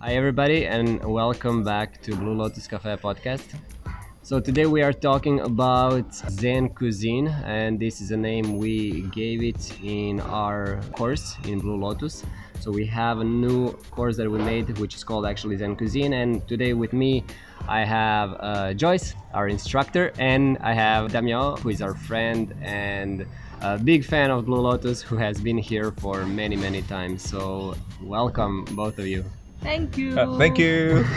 Hi, 0.00 0.14
everybody, 0.14 0.64
and 0.64 1.02
welcome 1.04 1.64
back 1.64 2.00
to 2.02 2.14
Blue 2.14 2.32
Lotus 2.32 2.68
Cafe 2.68 2.94
podcast. 2.98 3.58
So, 4.22 4.38
today 4.38 4.66
we 4.66 4.80
are 4.80 4.92
talking 4.92 5.40
about 5.40 6.14
Zen 6.14 6.68
cuisine, 6.68 7.26
and 7.44 7.80
this 7.80 8.00
is 8.00 8.12
a 8.12 8.16
name 8.16 8.58
we 8.58 9.02
gave 9.10 9.42
it 9.42 9.76
in 9.82 10.20
our 10.20 10.80
course 10.92 11.34
in 11.46 11.58
Blue 11.58 11.74
Lotus. 11.74 12.22
So, 12.60 12.70
we 12.70 12.86
have 12.86 13.18
a 13.18 13.24
new 13.24 13.72
course 13.90 14.16
that 14.18 14.30
we 14.30 14.38
made, 14.38 14.78
which 14.78 14.94
is 14.94 15.02
called 15.02 15.26
actually 15.26 15.56
Zen 15.56 15.74
cuisine, 15.74 16.12
and 16.12 16.46
today 16.46 16.74
with 16.74 16.92
me 16.92 17.24
I 17.66 17.84
have 17.84 18.36
uh, 18.38 18.74
Joyce, 18.74 19.16
our 19.34 19.48
instructor, 19.48 20.12
and 20.16 20.58
I 20.58 20.74
have 20.74 21.10
Damien, 21.10 21.56
who 21.56 21.70
is 21.70 21.82
our 21.82 21.94
friend 21.94 22.54
and 22.62 23.26
a 23.62 23.76
big 23.78 24.04
fan 24.04 24.30
of 24.30 24.46
Blue 24.46 24.60
Lotus, 24.60 25.02
who 25.02 25.16
has 25.16 25.40
been 25.40 25.58
here 25.58 25.90
for 25.90 26.24
many, 26.24 26.54
many 26.54 26.82
times. 26.82 27.28
So, 27.28 27.74
welcome, 28.00 28.64
both 28.76 29.00
of 29.00 29.08
you. 29.08 29.24
Thank 29.60 29.98
you. 29.98 30.18
Uh, 30.18 30.38
thank 30.38 30.58
you. 30.58 31.04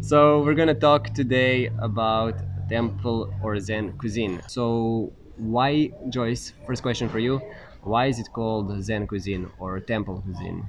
So 0.00 0.42
we're 0.42 0.54
gonna 0.54 0.74
talk 0.74 1.14
today 1.14 1.66
about 1.78 2.34
temple 2.68 3.32
or 3.40 3.60
Zen 3.60 3.96
cuisine. 3.96 4.42
So 4.48 5.12
why, 5.36 5.92
Joyce? 6.08 6.52
First 6.66 6.82
question 6.82 7.08
for 7.08 7.20
you: 7.20 7.40
Why 7.82 8.06
is 8.06 8.18
it 8.18 8.32
called 8.32 8.82
Zen 8.82 9.06
cuisine 9.06 9.48
or 9.58 9.78
temple 9.78 10.20
cuisine? 10.22 10.66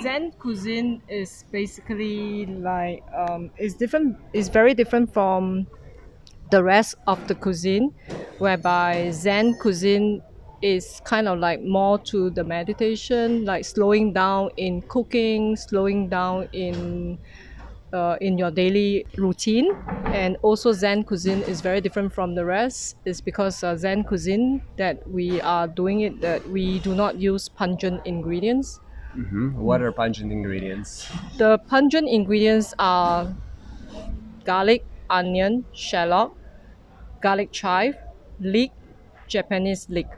Zen 0.00 0.32
cuisine 0.38 1.02
is 1.08 1.44
basically 1.50 2.46
like 2.46 3.04
um, 3.12 3.50
it's 3.56 3.74
different. 3.74 4.16
It's 4.32 4.48
very 4.48 4.74
different 4.74 5.12
from 5.12 5.66
the 6.50 6.62
rest 6.64 6.96
of 7.06 7.26
the 7.28 7.34
cuisine, 7.34 7.94
whereby 8.38 9.10
Zen 9.12 9.54
cuisine 9.58 10.22
is 10.62 11.00
kind 11.04 11.28
of 11.28 11.38
like 11.38 11.60
more 11.62 11.98
to 12.10 12.30
the 12.30 12.44
meditation, 12.44 13.44
like 13.44 13.64
slowing 13.64 14.12
down 14.12 14.50
in 14.56 14.82
cooking, 14.88 15.56
slowing 15.56 16.08
down 16.08 16.48
in 16.52 17.18
uh, 17.92 18.16
in 18.20 18.38
your 18.38 18.50
daily 18.50 19.06
routine. 19.16 19.70
And 20.12 20.36
also 20.42 20.72
Zen 20.72 21.04
cuisine 21.04 21.42
is 21.42 21.60
very 21.60 21.80
different 21.80 22.12
from 22.12 22.34
the 22.34 22.44
rest. 22.44 22.96
It's 23.04 23.20
because 23.20 23.62
uh, 23.62 23.76
Zen 23.76 24.04
cuisine 24.04 24.62
that 24.76 25.06
we 25.06 25.40
are 25.40 25.68
doing 25.68 26.00
it 26.00 26.20
that 26.20 26.48
we 26.48 26.80
do 26.80 26.94
not 26.94 27.18
use 27.18 27.48
pungent 27.48 28.02
ingredients. 28.04 28.80
hmm 29.12 29.50
What 29.60 29.82
are 29.82 29.92
pungent 29.92 30.32
ingredients? 30.32 31.08
The 31.38 31.56
pungent 31.66 32.06
ingredients 32.08 32.74
are 32.78 33.34
garlic, 34.44 34.84
onion, 35.10 35.64
shallot, 35.72 36.32
garlic 37.20 37.52
chive, 37.52 37.96
leek, 38.40 38.72
Japanese 39.28 39.88
leek. 39.90 40.08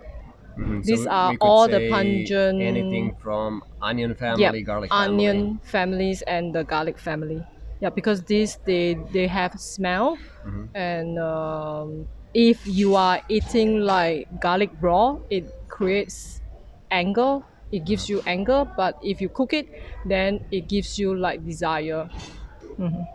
Mhm, 0.61 0.83
These 0.85 1.01
we- 1.01 1.09
are 1.09 1.33
all 1.41 1.69
the 1.69 1.81
pungent- 1.89 2.61
Anything 2.61 3.07
from 3.23 3.63
onion 3.81 4.15
family, 4.15 4.61
Yep, 4.61 4.67
garlic 4.67 4.91
onion 4.93 5.39
family. 5.39 5.61
families 5.75 6.23
and 6.23 6.55
the 6.55 6.65
garlic 6.65 6.99
family. 6.99 7.41
Yeah, 7.81 7.91
because 7.91 8.23
these 8.25 8.59
they 8.69 8.95
they 9.17 9.27
have 9.27 9.53
smell, 9.59 10.19
Mhm. 10.45 10.69
and 10.75 11.19
um, 11.19 12.07
if 12.35 12.67
you 12.67 12.95
are 12.95 13.21
eating 13.29 13.81
like 13.81 14.29
garlic 14.41 14.71
raw, 14.81 15.17
it 15.31 15.45
creates 15.69 16.43
anger. 16.91 17.41
It 17.73 17.87
gives 17.87 18.09
you 18.11 18.21
anger, 18.27 18.67
but 18.77 18.99
if 19.03 19.21
you 19.23 19.29
cook 19.31 19.53
it, 19.55 19.67
then 20.05 20.45
it 20.51 20.69
gives 20.69 20.99
you 20.99 21.15
like 21.17 21.41
desire. 21.47 22.11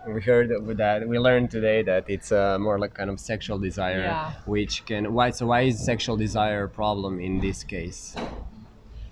We 0.07 0.21
heard 0.21 0.49
that. 0.77 1.07
We 1.07 1.17
learned 1.19 1.49
today 1.49 1.81
that 1.83 2.05
it's 2.07 2.31
uh, 2.31 2.59
more 2.59 2.77
like 2.79 2.93
kind 2.93 3.09
of 3.09 3.19
sexual 3.19 3.57
desire, 3.57 4.01
Yeah. 4.01 4.33
which 4.45 4.85
can. 4.85 5.13
Why? 5.13 5.31
So 5.31 5.47
why 5.47 5.61
is 5.61 5.83
sexual 5.83 6.17
desire 6.17 6.63
a 6.65 6.69
problem 6.69 7.19
in 7.19 7.39
this 7.39 7.63
case? 7.63 8.15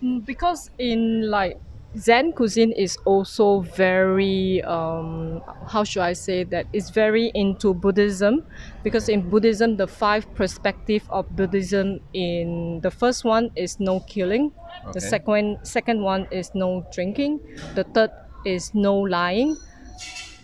Mm, 0.02 0.26
because 0.26 0.70
in 0.78 1.30
like 1.30 1.60
Zen 1.98 2.34
cuisine 2.34 2.72
is 2.72 2.98
also 3.06 3.62
very 3.62 4.62
um, 4.64 5.42
how 5.68 5.84
should 5.84 6.02
I 6.02 6.14
say 6.14 6.44
that 6.46 6.66
it's 6.74 6.90
very 6.90 7.32
into 7.36 7.74
Buddhism 7.74 8.44
because 8.84 9.10
in 9.10 9.30
Buddhism 9.30 9.78
the 9.78 9.88
five 9.88 10.26
perspective 10.34 11.04
of 11.10 11.30
Buddhism 11.36 12.00
in 12.14 12.82
the 12.82 12.90
first 12.92 13.24
one 13.24 13.52
is 13.56 13.80
no 13.80 14.00
killing, 14.02 14.52
the 14.94 15.02
second 15.02 15.60
second 15.64 16.02
one 16.02 16.28
is 16.32 16.50
no 16.56 16.86
drinking, 16.92 17.40
the 17.76 17.84
third 17.84 18.10
is 18.44 18.74
no 18.74 18.98
lying, 18.98 19.56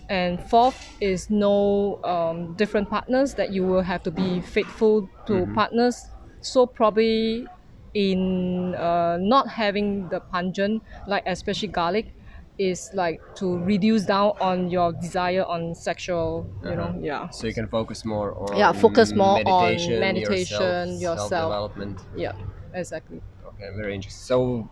and 0.09 0.41
fourth 0.49 0.89
is 0.99 1.29
no 1.29 2.01
um, 2.03 2.53
different 2.55 2.89
partners 2.89 3.35
that 3.35 3.51
you 3.51 3.63
will 3.65 3.81
have 3.83 4.03
to 4.03 4.11
be 4.11 4.41
faithful 4.41 5.09
to 5.27 5.47
partners 5.53 6.11
so 6.41 6.65
probably 6.65 7.47
in 7.93 8.75
uh, 8.75 9.17
not 9.19 9.47
having 9.49 10.09
the 10.09 10.19
pungent 10.19 10.83
like 11.07 11.23
especially 11.25 11.67
garlic 11.67 12.15
is 12.57 12.89
like 12.93 13.21
to 13.35 13.59
reduce 13.63 14.05
down 14.05 14.33
on 14.41 14.69
your 14.69 14.93
desire 14.93 15.45
on 15.45 15.73
sexual 15.75 16.51
you 16.63 16.75
know 16.75 16.95
yeah 17.01 17.29
So 17.31 17.47
you 17.47 17.53
can 17.53 17.67
focus 17.67 18.03
more 18.05 18.33
on 18.37 18.57
Yeah, 18.57 18.71
focus 18.73 19.15
more 19.15 19.41
on 19.45 19.97
meditation, 19.97 19.99
meditation, 19.99 20.99
yourself. 20.99 21.55
self-development. 21.61 22.01
yeah 22.15 22.33
exactly 22.73 23.21
Okay, 23.45 23.69
very 23.75 23.95
interesting. 23.95 24.21
So, 24.25 24.69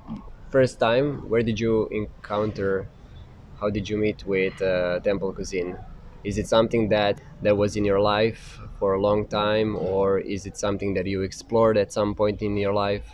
first 0.49 0.79
time, 0.79 1.29
where 1.29 1.43
did 1.43 1.59
you 1.59 1.87
encounter? 1.89 2.89
How 3.59 3.69
did 3.69 3.89
you 3.89 3.97
meet 3.97 4.25
with 4.25 4.61
uh, 4.61 4.99
temple 5.01 5.33
cuisine? 5.33 5.77
Is 6.23 6.37
it 6.37 6.47
something 6.47 6.89
that 6.89 7.21
that 7.41 7.55
was 7.57 7.75
in 7.75 7.85
your 7.85 7.99
life 8.01 8.59
for 8.79 8.93
a 8.93 9.01
long 9.01 9.27
time, 9.27 9.75
or 9.75 10.19
is 10.19 10.45
it 10.45 10.57
something 10.57 10.93
that 10.95 11.05
you 11.05 11.21
explored 11.21 11.77
at 11.77 11.91
some 11.93 12.15
point 12.15 12.41
in 12.41 12.57
your 12.57 12.73
life? 12.73 13.07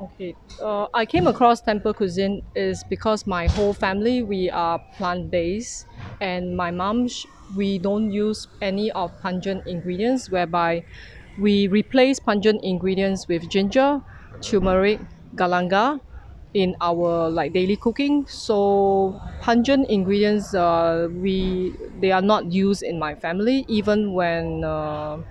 Okay, 0.00 0.34
uh, 0.60 0.86
I 0.94 1.06
came 1.06 1.26
across 1.28 1.60
temple 1.60 1.94
cuisine 1.94 2.42
is 2.56 2.82
because 2.82 3.26
my 3.26 3.46
whole 3.46 3.72
family 3.72 4.22
we 4.22 4.50
are 4.50 4.80
plant 4.96 5.30
based, 5.30 5.86
and 6.20 6.56
my 6.56 6.70
mom 6.72 7.06
we 7.56 7.78
don't 7.78 8.10
use 8.10 8.48
any 8.60 8.90
of 8.92 9.12
pungent 9.20 9.66
ingredients, 9.66 10.28
whereby 10.30 10.82
we 11.38 11.68
replace 11.68 12.18
pungent 12.18 12.64
ingredients 12.64 13.28
with 13.28 13.48
ginger, 13.48 14.00
turmeric, 14.40 14.98
galanga 15.36 16.00
in 16.54 16.76
our 16.80 17.30
like 17.30 17.52
daily 17.52 17.76
cooking. 17.76 18.26
So 18.28 19.20
pungent 19.40 19.88
ingredients, 19.88 20.54
uh, 20.54 21.08
we 21.10 21.76
they 22.00 22.12
are 22.12 22.22
not 22.22 22.52
used 22.52 22.82
in 22.82 22.98
my 22.98 23.14
family, 23.14 23.64
even 23.68 24.12
when. 24.12 24.64
Uh, 24.64 25.22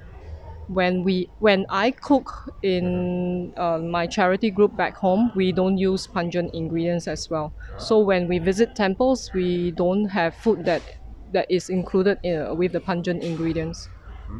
when 0.67 1.03
we 1.03 1.29
when 1.39 1.65
I 1.69 1.91
cook 1.91 2.31
in 2.63 3.53
uh, 3.57 3.79
my 3.79 4.07
charity 4.07 4.51
group 4.51 4.75
back 4.77 4.95
home, 4.97 5.31
we 5.35 5.51
don't 5.51 5.77
use 5.77 6.07
pungent 6.07 6.51
ingredients 6.53 7.07
as 7.07 7.29
well. 7.29 7.53
So 7.77 7.99
when 7.99 8.27
we 8.27 8.39
visit 8.39 8.75
temples, 8.75 9.29
we 9.33 9.71
don't 9.71 10.05
have 10.09 10.35
food 10.35 10.65
that 10.65 10.83
that 11.33 11.47
is 11.49 11.69
included 11.69 12.19
in, 12.23 12.55
with 12.57 12.71
the 12.73 12.79
pungent 12.81 13.23
ingredients. 13.23 13.89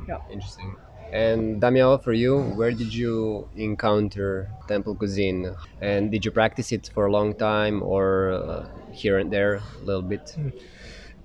Yeah. 0.08 0.18
Interesting. 0.32 0.76
And 1.12 1.62
Damiel, 1.62 2.02
for 2.02 2.14
you, 2.14 2.40
where 2.56 2.72
did 2.72 2.94
you 2.94 3.48
encounter 3.56 4.50
temple 4.68 4.96
cuisine? 4.96 5.56
And 5.82 6.12
did 6.12 6.24
you 6.24 6.32
practice 6.32 6.72
it 6.72 6.90
for 6.94 7.06
a 7.06 7.12
long 7.12 7.36
time, 7.36 7.84
or 7.84 8.32
uh, 8.32 8.68
here 8.92 9.18
and 9.18 9.32
there 9.32 9.56
a 9.56 9.84
little 9.84 10.02
bit? 10.02 10.36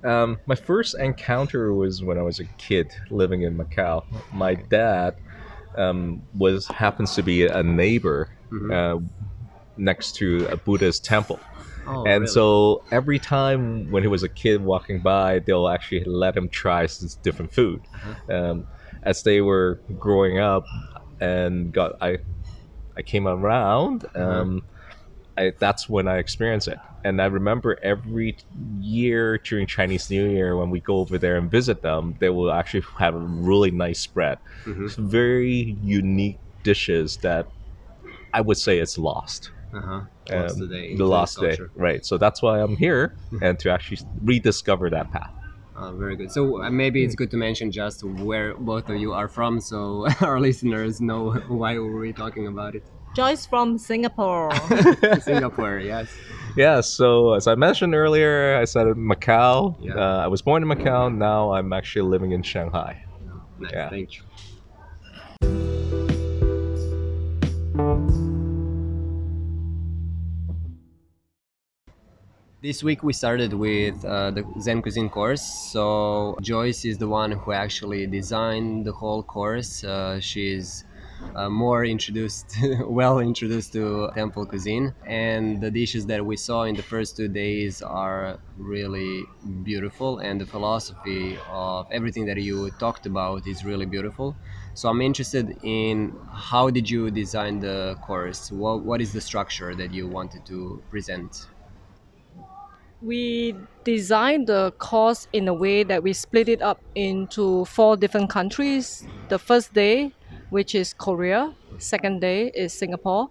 Um, 0.03 0.41
my 0.47 0.55
first 0.55 0.97
encounter 0.99 1.73
was 1.73 2.03
when 2.03 2.19
I 2.19 2.23
was 2.23 2.41
a 2.41 2.45
kid 2.59 2.93
living 3.11 3.43
in 3.43 3.57
Macau. 3.57 4.05
My 4.33 4.55
dad 4.55 5.15
um, 5.77 6.23
was 6.37 6.67
happens 6.67 7.15
to 7.15 7.23
be 7.23 7.47
a 7.47 7.63
neighbor 7.63 8.29
uh, 8.73 8.99
next 9.77 10.17
to 10.17 10.47
a 10.51 10.57
Buddhist 10.57 11.05
temple. 11.05 11.41
Oh, 11.87 12.05
and 12.05 12.23
really? 12.23 12.27
so 12.27 12.83
every 12.91 13.19
time 13.21 13.91
when 13.93 14.03
he 14.03 14.09
was 14.09 14.25
a 14.25 14.29
kid 14.29 14.65
walking 14.65 15.01
by, 15.01 15.39
they'll 15.39 15.69
actually 15.69 16.03
let 16.05 16.37
him 16.37 16.49
try 16.49 16.87
different 17.23 17.53
food. 17.53 17.83
Um, 18.29 18.67
as 19.07 19.23
they 19.23 19.41
were 19.41 19.81
growing 19.99 20.39
up 20.39 20.67
and 21.21 21.73
got, 21.73 21.93
I, 22.03 22.19
I 22.97 23.03
came 23.03 23.27
around. 23.27 24.05
Um, 24.15 24.63
I, 25.39 25.53
that's 25.59 25.89
when 25.89 26.09
I 26.09 26.19
experienced 26.19 26.69
it. 26.69 26.79
And 27.05 27.23
I 27.23 27.27
remember 27.27 27.79
every 27.83 28.37
year 28.81 29.39
during 29.39 29.67
Chinese 29.69 30.11
New 30.11 30.29
Year 30.29 30.57
when 30.57 30.71
we 30.71 30.81
go 30.81 30.97
over 30.97 31.19
there 31.19 31.37
and 31.37 31.49
visit 31.49 31.83
them, 31.83 32.17
they 32.19 32.31
will 32.31 32.51
actually 32.51 32.85
have 32.99 33.15
a 33.15 33.19
really 33.19 33.71
nice 33.71 34.01
spread. 34.01 34.39
It's 34.67 34.97
very 34.97 35.77
unique 35.83 36.39
dishes 36.65 37.19
that 37.19 37.47
I 38.35 38.41
would 38.41 38.57
say 38.57 38.79
it's 38.79 38.99
lost. 38.99 39.53
Uh-huh. 39.73 40.01
Um, 40.31 40.41
Lost 40.43 40.59
today. 40.59 40.97
the 40.97 41.05
lost 41.05 41.41
day, 41.41 41.59
right? 41.77 42.05
So 42.05 42.19
that's 42.19 42.43
why 42.43 42.61
I'm 42.61 42.77
here 42.77 43.15
and 43.43 43.59
to 43.61 43.71
actually 43.71 43.99
rediscover 44.25 44.91
that 44.91 45.13
path. 45.13 45.31
Uh, 45.77 45.93
very 45.93 46.17
good. 46.17 46.33
So 46.33 46.63
uh, 46.63 46.71
maybe 46.71 47.05
it's 47.05 47.15
good 47.15 47.31
to 47.33 47.37
mention 47.37 47.71
just 47.71 48.03
where 48.03 48.55
both 48.55 48.89
of 48.89 48.97
you 48.97 49.13
are 49.13 49.29
from, 49.29 49.61
so 49.61 50.07
our 50.23 50.41
listeners 50.41 51.01
know 51.01 51.33
why 51.49 51.77
were 51.79 51.99
we 52.01 52.13
talking 52.13 52.47
about 52.47 52.75
it. 52.75 52.83
Joyce 53.15 53.47
from 53.47 53.79
Singapore. 53.79 54.55
Singapore, 55.21 55.79
yes. 55.79 56.09
Yeah, 56.57 56.81
so 56.81 57.33
as 57.35 57.47
I 57.47 57.55
mentioned 57.55 57.95
earlier, 57.95 58.57
I 58.57 58.65
said 58.65 58.87
Macau. 58.89 59.77
Yeah. 59.81 59.95
Uh, 59.95 60.25
I 60.25 60.27
was 60.29 60.43
born 60.43 60.63
in 60.63 60.69
Macau. 60.69 61.15
Now 61.15 61.53
I'm 61.53 61.73
actually 61.73 62.09
living 62.09 62.33
in 62.33 62.43
Shanghai. 62.43 63.05
Nice, 63.59 63.73
Yeah. 63.73 63.89
thank 63.91 64.11
you. 64.17 65.76
This 72.67 72.83
week 72.83 73.05
we 73.05 73.13
started 73.13 73.53
with 73.53 74.05
uh, 74.05 74.33
the 74.33 74.43
Zen 74.61 74.83
cuisine 74.83 75.09
course. 75.09 75.41
So 75.71 76.37
Joyce 76.43 76.85
is 76.85 76.99
the 76.99 77.07
one 77.07 77.31
who 77.31 77.53
actually 77.53 78.09
designed 78.09 78.85
the 78.85 78.91
whole 78.91 79.23
course. 79.23 79.85
Uh, 79.85 80.19
she's 80.19 80.83
uh, 81.37 81.49
more 81.49 81.85
introduced, 81.85 82.57
well 82.81 83.21
introduced 83.21 83.73
to 83.75 84.11
temple 84.17 84.47
cuisine, 84.47 84.93
and 85.07 85.61
the 85.61 85.71
dishes 85.71 86.07
that 86.07 86.27
we 86.27 86.37
saw 86.37 86.65
in 86.65 86.75
the 86.75 86.83
first 86.83 87.17
two 87.17 87.29
days 87.29 87.83
are 87.83 88.41
really 88.59 89.23
beautiful, 89.63 90.19
and 90.19 90.41
the 90.41 90.47
philosophy 90.47 91.39
of 91.49 91.87
everything 91.93 92.27
that 92.27 92.37
you 92.37 92.73
talked 92.81 93.07
about 93.07 93.47
is 93.47 93.65
really 93.65 93.87
beautiful. 93.87 94.35
So 94.75 94.89
I'm 94.89 95.03
interested 95.03 95.57
in 95.63 96.19
how 96.33 96.71
did 96.71 96.91
you 96.91 97.13
design 97.13 97.61
the 97.61 97.97
course? 98.03 98.51
What, 98.51 98.83
what 98.83 99.01
is 99.01 99.13
the 99.13 99.21
structure 99.21 99.77
that 99.77 99.95
you 99.95 100.09
wanted 100.09 100.45
to 100.47 100.83
present? 100.91 101.47
We 103.03 103.55
designed 103.85 104.47
the 104.47 104.73
course 104.79 105.29
in 105.33 105.49
a 105.49 105.55
way 105.55 105.83
that 105.85 106.03
we 106.03 106.13
split 106.13 106.49
it 106.49 106.63
up 106.63 106.81
into 106.95 107.67
four 107.67 107.97
different 107.97 108.31
countries. 108.31 109.07
The 109.29 109.39
first 109.39 109.75
day, 109.75 110.13
which 110.51 110.75
is 110.75 110.95
Korea, 110.95 111.55
second 111.79 112.21
day 112.21 112.51
is 112.55 112.73
Singapore, 112.73 113.29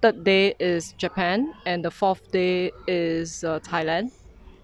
third 0.00 0.24
day 0.24 0.54
is 0.58 0.92
Japan, 0.92 1.52
and 1.66 1.84
the 1.84 1.90
fourth 1.90 2.32
day 2.32 2.72
is 2.86 3.44
uh, 3.44 3.60
Thailand. 3.60 4.12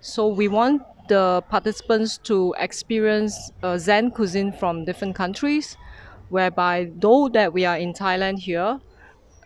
So 0.00 0.28
we 0.28 0.48
want 0.48 0.82
the 1.08 1.42
participants 1.50 2.16
to 2.24 2.54
experience 2.58 3.52
uh, 3.62 3.76
Zen 3.76 4.10
cuisine 4.12 4.52
from 4.52 4.86
different 4.86 5.14
countries, 5.14 5.76
whereby 6.30 6.90
though 6.96 7.28
that 7.28 7.52
we 7.52 7.66
are 7.66 7.76
in 7.76 7.92
Thailand 7.92 8.38
here, 8.38 8.80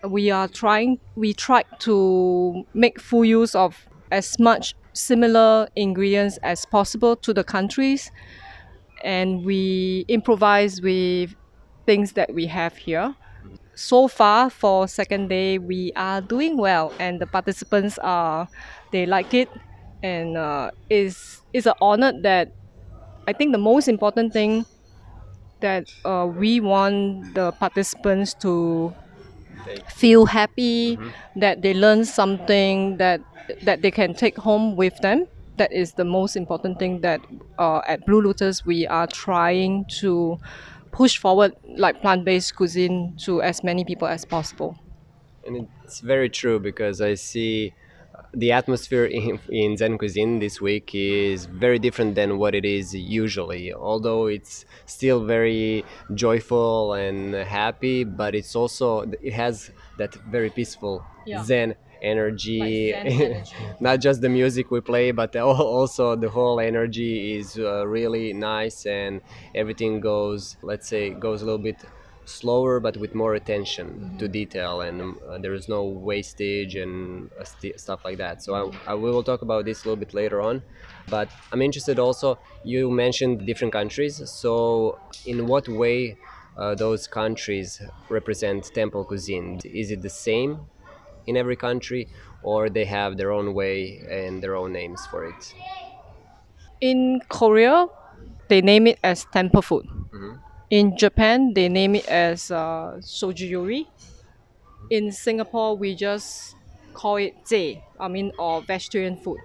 we 0.04 0.30
are 0.30 0.46
trying 0.46 1.00
we 1.16 1.32
tried 1.32 1.66
to 1.80 2.64
make 2.72 3.00
full 3.00 3.24
use 3.24 3.54
of 3.56 3.88
as 4.10 4.38
much 4.38 4.74
similar 4.94 5.68
ingredients 5.76 6.38
as 6.42 6.64
possible 6.64 7.16
to 7.16 7.34
the 7.34 7.44
countries 7.44 8.10
and 9.04 9.44
we 9.44 10.04
improvise 10.08 10.80
with 10.80 11.34
things 11.86 12.12
that 12.14 12.32
we 12.34 12.46
have 12.46 12.76
here. 12.76 13.14
So 13.74 14.08
far 14.08 14.50
for 14.50 14.88
second 14.88 15.28
day 15.28 15.58
we 15.58 15.92
are 15.96 16.20
doing 16.22 16.56
well 16.58 16.94
and 16.98 17.20
the 17.20 17.26
participants 17.26 17.98
are 18.02 18.48
they 18.92 19.06
like 19.06 19.34
it 19.34 19.50
and 20.02 20.36
uh, 20.36 20.70
is 20.90 21.42
is 21.52 21.66
an 21.66 21.74
honor 21.80 22.12
that 22.22 22.48
i 23.28 23.32
think 23.32 23.52
the 23.52 23.58
most 23.58 23.88
important 23.88 24.32
thing 24.32 24.66
that 25.60 25.86
uh, 26.04 26.26
we 26.30 26.60
want 26.60 27.34
the 27.34 27.52
participants 27.52 28.34
to 28.34 28.94
feel 29.88 30.26
happy 30.26 30.98
that 31.36 31.62
they 31.62 31.74
learn 31.74 32.04
something 32.04 32.96
that 32.98 33.20
that 33.62 33.82
they 33.82 33.90
can 33.90 34.14
take 34.14 34.36
home 34.38 34.76
with 34.76 34.98
them. 35.00 35.26
That 35.56 35.72
is 35.72 35.94
the 35.94 36.04
most 36.04 36.36
important 36.36 36.78
thing 36.78 37.00
that 37.00 37.20
uh, 37.58 37.80
at 37.86 38.04
blue 38.04 38.20
lotus 38.20 38.64
we 38.64 38.86
are 38.86 39.06
trying 39.06 39.86
to 40.00 40.38
push 40.92 41.18
forward 41.18 41.52
like 41.76 42.00
plant-based 42.00 42.54
cuisine 42.56 43.16
to 43.24 43.42
as 43.42 43.62
many 43.64 43.84
people 43.84 44.08
as 44.08 44.24
possible. 44.24 44.76
And 45.44 45.68
it's 45.84 46.00
very 46.00 46.28
true 46.28 46.58
because 46.58 47.00
I 47.00 47.14
see 47.14 47.74
the 48.34 48.52
atmosphere 48.52 49.04
in, 49.06 49.40
in 49.48 49.76
Zen 49.76 49.98
cuisine 49.98 50.38
this 50.38 50.60
week 50.60 50.90
is 50.94 51.46
very 51.46 51.78
different 51.78 52.14
than 52.14 52.38
what 52.38 52.54
it 52.54 52.64
is 52.64 52.94
usually. 52.94 53.72
Although 53.72 54.26
it's 54.26 54.64
still 54.86 55.24
very 55.24 55.84
joyful 56.14 56.94
and 56.94 57.34
happy, 57.34 58.04
but 58.04 58.34
it's 58.34 58.54
also 58.56 59.02
it 59.22 59.32
has 59.32 59.70
that 59.98 60.14
very 60.30 60.50
peaceful 60.50 61.04
Yeah. 61.24 61.42
Zen 61.42 61.74
energy. 62.02 62.92
Like 62.94 63.10
Zen 63.10 63.32
energy. 63.32 63.56
Not 63.80 64.00
just 64.00 64.20
the 64.20 64.28
music 64.28 64.70
we 64.70 64.80
play, 64.80 65.10
but 65.12 65.34
also 65.36 66.16
the 66.16 66.28
whole 66.28 66.60
energy 66.60 67.36
is 67.36 67.58
uh, 67.58 67.86
really 67.86 68.32
nice 68.32 68.86
and 68.86 69.20
everything 69.54 70.00
goes, 70.00 70.56
let's 70.62 70.88
say, 70.88 71.10
goes 71.10 71.42
a 71.42 71.44
little 71.44 71.58
bit 71.62 71.82
slower 72.26 72.80
but 72.80 72.96
with 72.96 73.14
more 73.14 73.34
attention 73.34 74.18
to 74.18 74.28
detail 74.28 74.80
and 74.82 75.16
uh, 75.28 75.38
there 75.38 75.54
is 75.54 75.68
no 75.68 75.84
wastage 75.84 76.74
and 76.74 77.30
uh, 77.40 77.44
st- 77.44 77.78
stuff 77.80 78.04
like 78.04 78.18
that. 78.18 78.42
So 78.42 78.54
I, 78.86 78.92
I 78.92 78.94
we 78.96 79.10
will 79.10 79.22
talk 79.24 79.42
about 79.42 79.64
this 79.64 79.84
a 79.84 79.88
little 79.88 79.96
bit 80.04 80.12
later 80.14 80.40
on 80.40 80.62
but 81.08 81.30
i'm 81.52 81.62
interested 81.62 81.98
also 81.98 82.38
you 82.64 82.90
mentioned 82.90 83.46
different 83.46 83.72
countries. 83.72 84.20
So 84.30 84.98
in 85.24 85.46
what 85.46 85.68
way 85.68 86.16
uh, 86.56 86.74
those 86.74 87.06
countries 87.06 87.80
represent 88.08 88.64
temple 88.74 89.04
cuisine? 89.04 89.60
Is 89.64 89.90
it 89.90 90.02
the 90.02 90.10
same 90.10 90.66
in 91.26 91.36
every 91.36 91.56
country 91.56 92.08
or 92.42 92.70
they 92.70 92.84
have 92.86 93.16
their 93.16 93.32
own 93.32 93.54
way 93.54 94.00
and 94.10 94.42
their 94.42 94.56
own 94.56 94.72
names 94.72 95.06
for 95.06 95.24
it? 95.26 95.54
In 96.80 97.20
korea 97.28 97.86
they 98.48 98.60
name 98.62 98.86
it 98.86 98.98
as 99.04 99.26
temple 99.32 99.60
food 99.62 99.86
in 100.70 100.96
japan 100.96 101.52
they 101.54 101.68
name 101.68 101.94
it 101.94 102.06
as 102.06 102.50
uh, 102.50 102.98
shojin 103.02 103.50
ryori 103.50 103.82
in 104.90 105.10
singapore 105.12 105.76
we 105.76 105.94
just 105.94 106.56
call 106.92 107.16
it 107.16 107.34
zhe 107.48 107.82
i 108.00 108.08
mean 108.08 108.32
or 108.38 108.62
vegetarian 108.66 109.16
food 109.16 109.38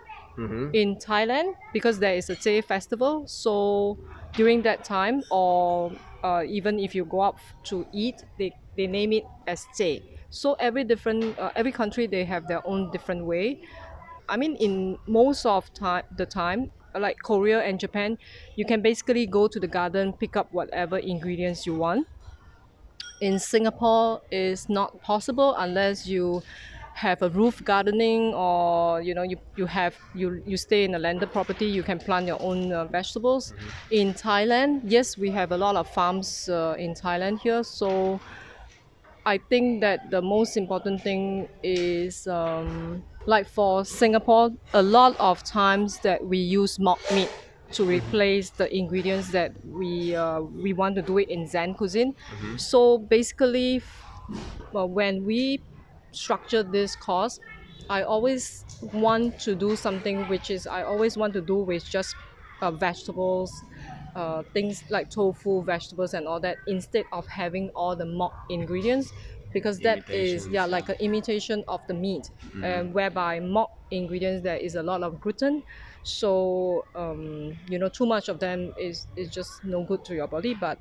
in 0.74 0.98
Thailand 0.98 1.54
because 1.74 2.00
there 2.00 2.16
is 2.16 2.30
a 2.30 2.36
J 2.36 2.62
festival. 2.62 3.28
So 3.28 4.00
during 4.36 4.64
that 4.64 4.84
time, 4.84 5.24
or 5.32 5.98
uh, 6.24 6.44
even 6.48 6.80
if 6.80 6.96
you 6.96 7.06
go 7.06 7.22
out 7.24 7.38
to 7.66 7.88
eat, 7.94 8.24
they, 8.38 8.54
they 8.78 8.88
name 8.88 9.14
it 9.14 9.26
as 9.48 9.68
J. 9.78 10.06
So 10.30 10.56
every 10.60 10.84
different 10.84 11.40
uh, 11.40 11.52
every 11.56 11.72
country 11.74 12.08
they 12.08 12.26
have 12.26 12.48
their 12.48 12.62
own 12.68 12.92
different 12.92 13.26
way. 13.26 13.62
I 14.30 14.38
mean, 14.38 14.56
in 14.58 14.98
most 15.08 15.46
of 15.46 15.74
time 15.74 16.04
the 16.12 16.26
time, 16.26 16.72
like 16.96 17.18
Korea 17.24 17.62
and 17.62 17.80
Japan, 17.80 18.18
you 18.56 18.66
can 18.66 18.82
basically 18.82 19.26
go 19.28 19.48
to 19.48 19.60
the 19.60 19.68
garden, 19.68 20.14
pick 20.14 20.36
up 20.36 20.52
whatever 20.52 20.98
ingredients 20.98 21.66
you 21.66 21.76
want. 21.76 22.08
In 23.22 23.38
Singapore 23.40 24.22
is 24.32 24.68
not 24.68 25.00
possible 25.02 25.54
unless 25.56 26.08
you 26.08 26.42
have 26.96 27.22
a 27.22 27.30
roof 27.30 27.64
gardening 27.64 28.34
or 28.34 29.02
you 29.02 29.14
know 29.14 29.22
you, 29.24 29.38
you 29.56 29.66
have 29.66 29.96
you 30.14 30.42
you 30.46 30.58
stay 30.58 30.84
in 30.84 30.94
a 30.94 31.00
landed 31.00 31.32
property 31.32 31.66
you 31.66 31.84
can 31.84 32.00
plant 32.00 32.28
your 32.28 32.42
own 32.42 32.72
uh, 32.74 32.86
vegetables. 32.86 33.54
In 33.90 34.14
thailand 34.14 34.82
yes 34.84 35.18
we 35.18 35.32
have 35.32 35.52
a 35.54 35.58
lot 35.58 35.76
of 35.78 35.88
farms 35.88 36.50
uh, 36.50 36.76
in 36.78 36.94
thailand 36.94 37.40
here. 37.40 37.64
So 37.64 38.20
I 39.26 39.38
think 39.38 39.82
that 39.82 40.10
the 40.10 40.22
most 40.22 40.58
important 40.58 41.02
thing 41.02 41.48
is 41.64 42.26
um, 42.28 43.04
like 43.26 43.48
for 43.48 43.86
Singapore, 43.86 44.52
a 44.74 44.82
lot 44.82 45.16
of 45.20 45.44
times 45.44 46.00
that 46.02 46.26
we 46.26 46.38
use 46.38 46.80
mock 46.80 47.00
meat 47.12 47.32
to 47.74 47.86
replace 47.86 48.52
the 48.52 48.74
ingredients 48.76 49.32
that 49.32 49.54
we 49.64 50.16
uh, 50.16 50.42
we 50.42 50.74
want 50.74 50.96
to 50.96 51.02
do 51.02 51.18
it 51.18 51.30
in 51.30 51.48
Zen 51.48 51.74
cuisine. 51.76 52.14
So 52.58 52.98
basically, 52.98 53.82
well, 54.72 54.90
when 54.90 55.26
we 55.26 55.64
structure 56.12 56.64
this 56.64 56.96
course, 56.96 57.40
I 57.90 58.04
always 58.04 58.66
want 58.82 59.40
to 59.42 59.56
do 59.56 59.76
something 59.76 60.28
which 60.28 60.50
is 60.50 60.68
I 60.68 60.84
always 60.84 61.18
want 61.18 61.34
to 61.34 61.42
do 61.42 61.58
with 61.58 61.86
just 61.90 62.18
uh, 62.62 62.72
vegetables, 62.72 63.64
uh, 64.16 64.44
things 64.54 64.84
like 64.90 65.10
tofu, 65.10 65.64
vegetables, 65.64 66.14
and 66.14 66.28
all 66.28 66.40
that 66.42 66.60
instead 66.68 67.06
of 67.12 67.28
having 67.28 67.70
all 67.76 67.96
the 67.96 68.06
mock 68.06 68.34
ingredients 68.50 69.14
because 69.54 69.82
that 69.82 70.04
is 70.10 70.48
yeah 70.48 70.66
like 70.66 70.90
an 70.90 70.96
imitation 71.00 71.64
of 71.68 71.82
the 71.88 71.94
meat 71.94 72.30
um, 72.64 72.92
whereby 72.94 73.40
mock 73.40 73.70
ingredients 73.92 74.44
there 74.44 74.58
is 74.58 74.76
a 74.76 74.84
lot 74.84 75.04
of 75.04 75.20
gluten. 75.20 75.64
So 76.04 76.88
um, 76.96 77.60
you 77.68 77.78
know 77.80 77.90
too 77.90 78.06
much 78.06 78.30
of 78.30 78.40
them 78.40 78.74
is 78.78 79.08
is 79.16 79.30
just 79.30 79.64
no 79.64 79.84
good 79.84 80.04
to 80.06 80.16
your 80.16 80.28
body 80.28 80.54
but 80.54 80.80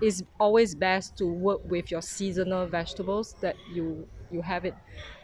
it's 0.00 0.22
always 0.40 0.74
best 0.74 1.16
to 1.18 1.26
work 1.26 1.60
with 1.64 1.90
your 1.90 2.02
seasonal 2.02 2.66
vegetables 2.68 3.36
that 3.40 3.58
you 3.66 4.08
you 4.32 4.42
have 4.42 4.64
it 4.64 4.74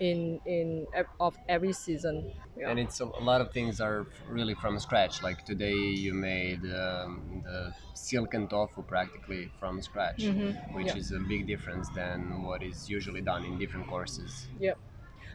in 0.00 0.40
in 0.44 0.86
of 1.20 1.38
every 1.48 1.72
season 1.72 2.32
yeah. 2.56 2.70
and 2.70 2.78
it's 2.78 3.00
a, 3.00 3.04
a 3.04 3.22
lot 3.30 3.40
of 3.40 3.52
things 3.52 3.80
are 3.80 4.06
really 4.28 4.54
from 4.54 4.78
scratch 4.78 5.22
like 5.22 5.44
today 5.44 5.74
you 5.74 6.12
made 6.14 6.60
um, 6.72 7.42
the 7.44 7.74
silken 7.94 8.48
tofu 8.48 8.82
practically 8.82 9.50
from 9.58 9.80
scratch 9.82 10.34
which 10.72 10.86
Mm-hmm. 10.86 10.86
Yeah. 10.86 10.96
is 10.96 11.12
a 11.12 11.20
big 11.20 11.46
difference 11.46 11.88
than 11.90 12.42
what 12.42 12.62
is 12.62 12.88
usually 12.88 13.20
done 13.22 13.44
in 13.44 13.58
different 13.58 13.86
courses 13.86 14.48
Yep. 14.58 14.78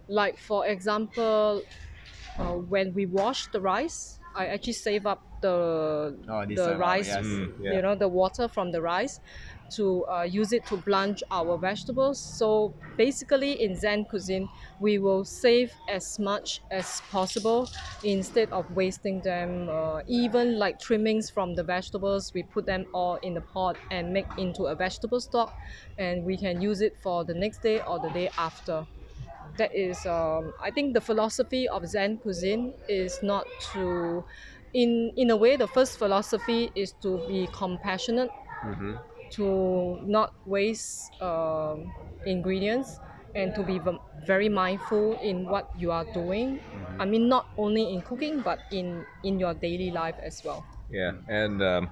Like 0.08 0.38
for 0.40 0.66
example, 0.68 1.64
uh, 2.38 2.54
when 2.54 2.94
we 2.94 3.06
wash 3.06 3.48
the 3.48 3.62
rice, 3.62 4.20
I 4.36 4.48
actually 4.48 4.74
save 4.74 5.06
up 5.06 5.24
the 5.42 6.20
Oh, 6.28 6.46
the 6.54 6.62
I 6.72 6.78
love, 6.78 6.78
rice, 6.78 7.08
yes. 7.08 7.26
Mm, 7.26 7.56
yeah. 7.60 7.72
you 7.74 7.82
know, 7.82 7.96
the 7.96 8.08
water 8.10 8.48
from 8.48 8.72
the 8.72 8.82
rice, 8.82 9.20
to 9.72 10.06
uh, 10.08 10.24
use 10.24 10.54
it 10.54 10.66
to 10.68 10.78
blanch 10.78 11.24
our 11.32 11.58
vegetables. 11.58 12.22
So 12.22 12.76
basically, 12.98 13.62
in 13.62 13.76
Zen 13.76 14.06
cuisine, 14.06 14.50
we 14.80 15.00
will 15.00 15.26
save 15.26 15.72
as 15.90 16.20
much 16.20 16.62
as 16.72 17.02
possible 17.10 17.68
instead 18.04 18.50
of 18.52 18.70
wasting 18.72 19.22
them. 19.22 19.70
Uh, 19.70 20.02
even 20.08 20.60
like 20.60 20.80
trimmings 20.80 21.30
from 21.30 21.56
the 21.56 21.64
vegetables, 21.64 22.32
we 22.34 22.44
put 22.44 22.66
them 22.66 22.86
all 22.94 23.16
in 23.18 23.34
the 23.34 23.42
pot 23.42 23.78
and 23.90 24.14
make 24.14 24.28
into 24.38 24.66
a 24.66 24.76
vegetable 24.76 25.20
stock, 25.22 25.54
and 25.98 26.24
we 26.26 26.38
can 26.38 26.62
use 26.62 26.82
it 26.82 26.94
for 27.02 27.24
the 27.26 27.34
next 27.34 27.60
day 27.62 27.82
or 27.82 28.00
the 28.00 28.10
day 28.10 28.30
after. 28.38 28.86
that 29.58 29.74
is 29.76 30.06
um, 30.06 30.54
I 30.62 30.72
think 30.72 30.94
the 30.94 31.02
philosophy 31.02 31.68
of 31.68 31.86
Zen 31.88 32.18
cuisine 32.20 32.74
is 32.88 33.22
not 33.22 33.46
to 33.74 34.26
in 34.74 35.12
in 35.16 35.30
a 35.30 35.38
way 35.38 35.56
the 35.58 35.68
first 35.68 35.98
philosophy 36.00 36.72
is 36.76 36.94
to 37.04 37.20
be 37.28 37.48
compassionate 37.54 38.32
Mhm. 38.64 38.98
To 39.34 40.00
not 40.06 40.34
waste 40.46 41.12
um, 41.22 41.92
ingredients 42.26 43.00
and 43.36 43.54
to 43.56 43.64
be 43.64 43.82
very 44.26 44.50
mindful 44.50 45.18
in 45.24 45.48
what 45.50 45.70
you 45.78 45.92
are 45.92 46.06
doing. 46.14 46.60
I 47.00 47.06
mean 47.06 47.28
not 47.28 47.48
only 47.58 47.94
in 47.94 48.02
cooking 48.02 48.42
but 48.42 48.60
in 48.72 49.06
in 49.24 49.40
your 49.40 49.54
daily 49.54 49.92
life 49.92 50.16
as 50.22 50.44
well. 50.44 50.64
Yeah, 50.90 51.14
and 51.28 51.62
um, 51.64 51.90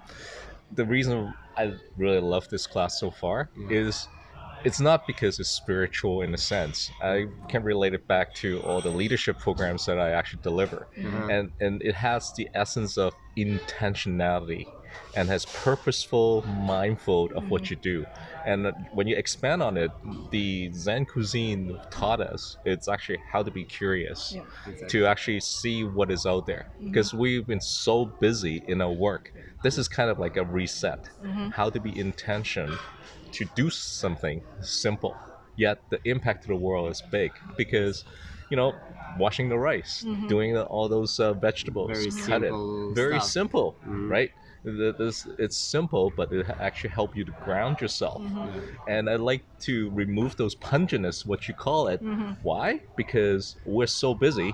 the 0.72 0.86
reason 0.86 1.34
I 1.58 1.74
really 1.98 2.20
love 2.22 2.48
this 2.50 2.68
class 2.68 3.00
so 3.00 3.12
far 3.12 3.50
is 3.70 4.08
it's 4.64 4.80
not 4.80 5.08
because 5.08 5.40
it's 5.40 5.50
spiritual 5.50 6.22
in 6.22 6.34
a 6.34 6.38
sense. 6.38 6.92
I 7.02 7.28
can 7.48 7.64
relate 7.64 7.94
it 7.94 8.08
back 8.08 8.34
to 8.36 8.62
all 8.62 8.80
the 8.82 8.90
leadership 8.90 9.40
programs 9.40 9.86
that 9.86 9.98
I 10.00 10.12
actually 10.12 10.42
deliver, 10.44 10.88
and 10.96 11.52
and 11.60 11.82
it 11.82 11.96
has 11.96 12.32
the 12.34 12.50
essence 12.54 12.98
of 12.98 13.16
intentionality 13.36 14.68
and 15.16 15.30
has 15.30 15.46
purposeful, 15.46 16.42
mindful 16.44 17.30
of 17.36 17.50
what 17.50 17.70
you 17.70 17.76
do. 17.76 18.06
And 18.46 18.74
when 18.94 19.08
you 19.08 19.16
expand 19.16 19.62
on 19.62 19.78
it, 19.78 19.92
the 20.32 20.72
Zen 20.74 21.06
cuisine 21.06 21.80
taught 21.92 22.22
us 22.22 22.58
it's 22.66 22.88
actually 22.88 23.20
how 23.32 23.44
to 23.44 23.52
be 23.52 23.64
curious 23.64 24.32
Yeah. 24.36 24.44
Exactly. 24.68 24.88
to 25.00 25.06
actually 25.08 25.40
see 25.42 25.84
what 25.84 26.10
is 26.12 26.26
out 26.26 26.46
there 26.46 26.68
because 26.86 27.14
we've 27.14 27.46
been 27.46 27.60
so 27.62 28.06
busy 28.20 28.64
in 28.68 28.82
our 28.82 28.92
work 28.92 29.34
this 29.64 29.78
is 29.78 29.88
kind 29.88 30.10
of 30.10 30.18
like 30.20 30.38
a 30.38 30.44
reset 30.44 31.10
how 31.54 31.70
to 31.70 31.80
be 31.80 31.98
intention 31.98 32.78
to 33.32 33.46
do 33.56 33.70
something 33.70 34.42
simple 34.62 35.16
yet 35.56 35.78
the 35.90 36.00
impact 36.06 36.44
to 36.44 36.48
the 36.48 36.56
world 36.56 36.90
is 36.92 37.02
big 37.12 37.32
because 37.58 38.04
you 38.50 38.58
know 38.58 38.74
washing 39.18 39.50
the 39.50 39.58
rice 39.58 40.06
doing 40.28 40.54
the, 40.54 40.64
all 40.66 40.88
those 40.88 41.20
uh, 41.20 41.34
vegetables 41.34 41.92
Very 41.92 42.12
cut 42.26 42.44
it. 42.44 42.48
simple 42.48 42.94
very 42.94 43.20
stuff. 43.20 43.30
simple 43.32 43.76
Mhm. 43.86 44.10
right 44.10 44.30
The- 44.34 44.41
this, 44.64 45.28
it's 45.40 45.58
simple 45.58 46.12
but 46.16 46.32
it 46.32 46.46
actually 46.60 46.90
help 46.92 47.16
you 47.16 47.26
to 47.26 47.32
ground 47.44 47.82
yourself 47.82 48.22
mm-hmm. 48.22 48.60
and 48.88 49.10
I 49.10 49.16
like 49.16 49.44
to 49.62 49.90
remove 49.92 50.36
those 50.38 50.56
pungentness, 50.56 51.26
what 51.26 51.48
you 51.48 51.54
call 51.54 51.88
it. 51.88 52.04
Mm-hmm. 52.04 52.34
Why? 52.44 52.82
Because 52.96 53.56
we're 53.66 53.88
so 53.88 54.14
busy, 54.14 54.54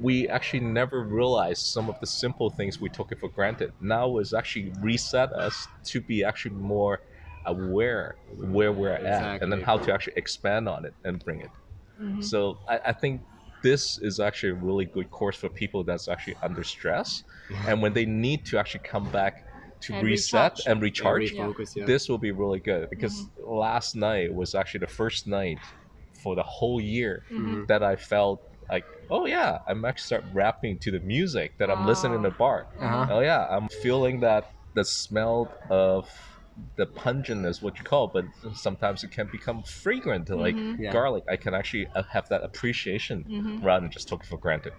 we 0.00 0.28
actually 0.28 0.60
never 0.60 1.02
realize 1.02 1.58
some 1.58 1.88
of 1.88 1.98
the 2.00 2.06
simple 2.06 2.50
things 2.50 2.80
we 2.80 2.88
took 2.88 3.12
it 3.12 3.18
for 3.20 3.28
granted. 3.28 3.72
Now 3.80 4.18
it's 4.18 4.32
actually 4.32 4.72
reset 4.80 5.32
us 5.32 5.66
to 5.86 6.00
be 6.00 6.24
actually 6.24 6.54
more 6.54 7.00
aware 7.46 8.16
where 8.36 8.72
we're 8.72 8.92
at, 8.92 9.42
and 9.42 9.50
then 9.50 9.62
how 9.62 9.78
to 9.78 9.92
actually 9.92 10.14
expand 10.16 10.68
on 10.68 10.84
it 10.84 10.94
and 11.04 11.24
bring 11.24 11.40
it. 11.40 11.50
Mm-hmm. 12.00 12.20
So 12.20 12.58
I, 12.68 12.78
I 12.86 12.92
think 12.92 13.22
this 13.70 13.82
is 14.08 14.14
actually 14.28 14.52
a 14.56 14.60
really 14.68 14.86
good 14.96 15.08
course 15.18 15.36
for 15.42 15.48
people 15.62 15.80
that's 15.88 16.06
actually 16.12 16.36
under 16.48 16.64
stress, 16.76 17.08
and 17.68 17.76
when 17.82 17.92
they 17.98 18.06
need 18.26 18.40
to 18.50 18.52
actually 18.60 18.84
come 18.94 19.06
back 19.20 19.34
to 19.86 19.90
And 19.94 20.02
reset 20.06 20.52
recharge. 20.52 20.66
and 20.68 20.76
recharge, 20.88 21.26
refocus, 21.32 21.68
yeah. 21.76 21.84
this 21.92 22.02
will 22.08 22.22
be 22.28 22.32
really 22.42 22.62
good 22.70 22.82
because 22.94 23.16
last 23.68 23.90
night 24.08 24.28
was 24.40 24.50
actually 24.60 24.82
the 24.88 24.94
first 25.02 25.20
night 25.40 25.60
for 26.22 26.32
the 26.40 26.46
whole 26.56 26.80
year 26.96 27.14
that 27.70 27.82
I 27.92 27.94
felt 28.12 28.38
like, 28.72 28.84
oh 29.16 29.24
yeah, 29.36 29.50
I'm 29.68 29.84
actually 29.88 30.08
start 30.12 30.24
rapping 30.42 30.74
to 30.84 30.90
the 30.96 31.02
music 31.16 31.48
that 31.58 31.68
I'm 31.72 31.82
listening 31.90 32.16
in 32.20 32.24
the 32.30 32.36
bar. 32.44 32.58
Uh-huh. 32.80 33.06
Oh 33.14 33.20
yeah, 33.30 33.42
I'm 33.54 33.68
feeling 33.84 34.16
that 34.28 34.42
the 34.74 34.84
smell 34.84 35.38
of 35.70 36.02
the 36.76 36.86
pungentness, 36.86 37.62
what 37.62 37.78
you 37.78 37.84
call, 37.84 38.08
but 38.08 38.24
sometimes 38.54 39.04
it 39.04 39.10
can 39.10 39.28
become 39.30 39.62
fragrant, 39.62 40.28
like 40.30 40.56
Yeah. 40.78 40.92
garlic. 40.92 41.24
I 41.28 41.36
can 41.36 41.54
actually 41.54 41.86
uh, 41.94 42.02
have 42.14 42.28
that 42.28 42.42
appreciation 42.42 43.24
rather 43.62 43.82
than 43.82 43.90
just 43.90 44.08
take 44.08 44.20
it 44.20 44.26
for 44.26 44.38
granted. 44.38 44.72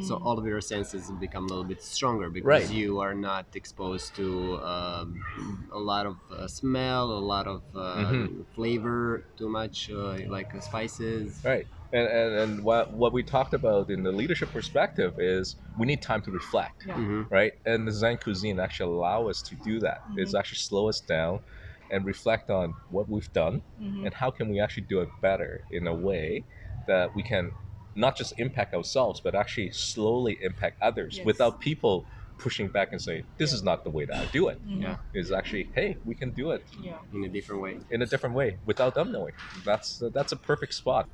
So 0.00 0.16
all 0.16 0.38
of 0.38 0.46
your 0.46 0.60
senses 0.60 1.10
become 1.10 1.44
a 1.44 1.48
little 1.48 1.64
bit 1.64 1.82
stronger 1.82 2.28
because 2.30 2.46
Right. 2.46 2.68
you 2.70 3.00
are 3.00 3.14
not 3.14 3.46
exposed 3.54 4.14
to 4.16 4.56
um, 4.62 5.68
a 5.72 5.78
lot 5.78 6.06
of 6.06 6.16
uh, 6.30 6.48
smell, 6.48 7.10
a 7.10 7.24
lot 7.34 7.46
of 7.46 7.62
uh, 7.74 7.96
Mhm. 8.04 8.46
flavor, 8.54 9.24
too 9.38 9.48
much 9.48 9.90
uh, 9.90 10.18
like 10.28 10.54
uh, 10.54 10.60
spices. 10.60 11.42
Right. 11.44 11.66
And, 11.92 12.06
and, 12.08 12.34
and 12.40 12.64
what, 12.64 12.92
what 12.92 13.12
we 13.12 13.22
talked 13.22 13.54
about 13.54 13.90
in 13.90 14.02
the 14.02 14.12
leadership 14.12 14.50
perspective 14.52 15.14
is 15.18 15.56
we 15.78 15.86
need 15.86 16.02
time 16.02 16.22
to 16.22 16.30
reflect. 16.30 16.84
Yeah. 16.86 16.94
Mhm. 16.94 17.30
right? 17.30 17.52
And 17.64 17.86
the 17.86 17.92
Zen 17.92 18.18
cuisine 18.18 18.58
actually 18.60 18.92
allow 18.94 19.28
us 19.28 19.40
to 19.42 19.54
do 19.56 19.78
that. 19.80 20.02
Mm-hmm. 20.04 20.18
It's 20.20 20.34
actually 20.34 20.58
slow 20.58 20.88
us 20.88 21.00
down 21.00 21.40
and 21.90 22.04
reflect 22.04 22.50
on 22.50 22.74
what 22.90 23.08
we've 23.08 23.32
done 23.32 23.62
mm-hmm. 23.80 24.04
and 24.06 24.12
how 24.14 24.30
can 24.30 24.48
we 24.48 24.58
actually 24.60 24.86
do 24.88 25.00
it 25.00 25.08
better 25.22 25.62
in 25.70 25.86
a 25.86 25.94
way 25.94 26.44
that 26.88 27.14
we 27.14 27.22
can 27.22 27.52
not 27.94 28.16
just 28.16 28.32
impact 28.38 28.74
ourselves 28.74 29.20
but 29.20 29.34
actually 29.36 29.70
slowly 29.70 30.36
impact 30.42 30.76
others 30.82 31.16
Yes. 31.18 31.24
without 31.26 31.60
people 31.60 32.04
pushing 32.38 32.68
back 32.68 32.88
and 32.92 33.00
saying 33.00 33.22
this 33.38 33.50
is 33.52 33.62
not 33.62 33.82
the 33.84 33.90
way 33.90 34.04
that 34.04 34.16
I 34.16 34.26
do 34.26 34.48
it. 34.48 34.60
Mm-hmm. 34.66 34.82
Yeah, 34.82 34.96
It's 35.14 35.30
actually 35.30 35.70
hey 35.74 35.96
we 36.04 36.14
can 36.14 36.30
do 36.32 36.50
it 36.50 36.64
yeah 36.82 36.98
in 37.14 37.24
a 37.24 37.28
different 37.28 37.62
way. 37.62 37.78
in 37.90 38.02
a 38.02 38.06
different 38.06 38.34
way 38.34 38.58
without 38.66 38.94
them 38.94 39.10
knowing. 39.12 39.32
That's 39.64 40.02
that's 40.12 40.32
a 40.32 40.36
perfect 40.36 40.74
spot. 40.74 41.08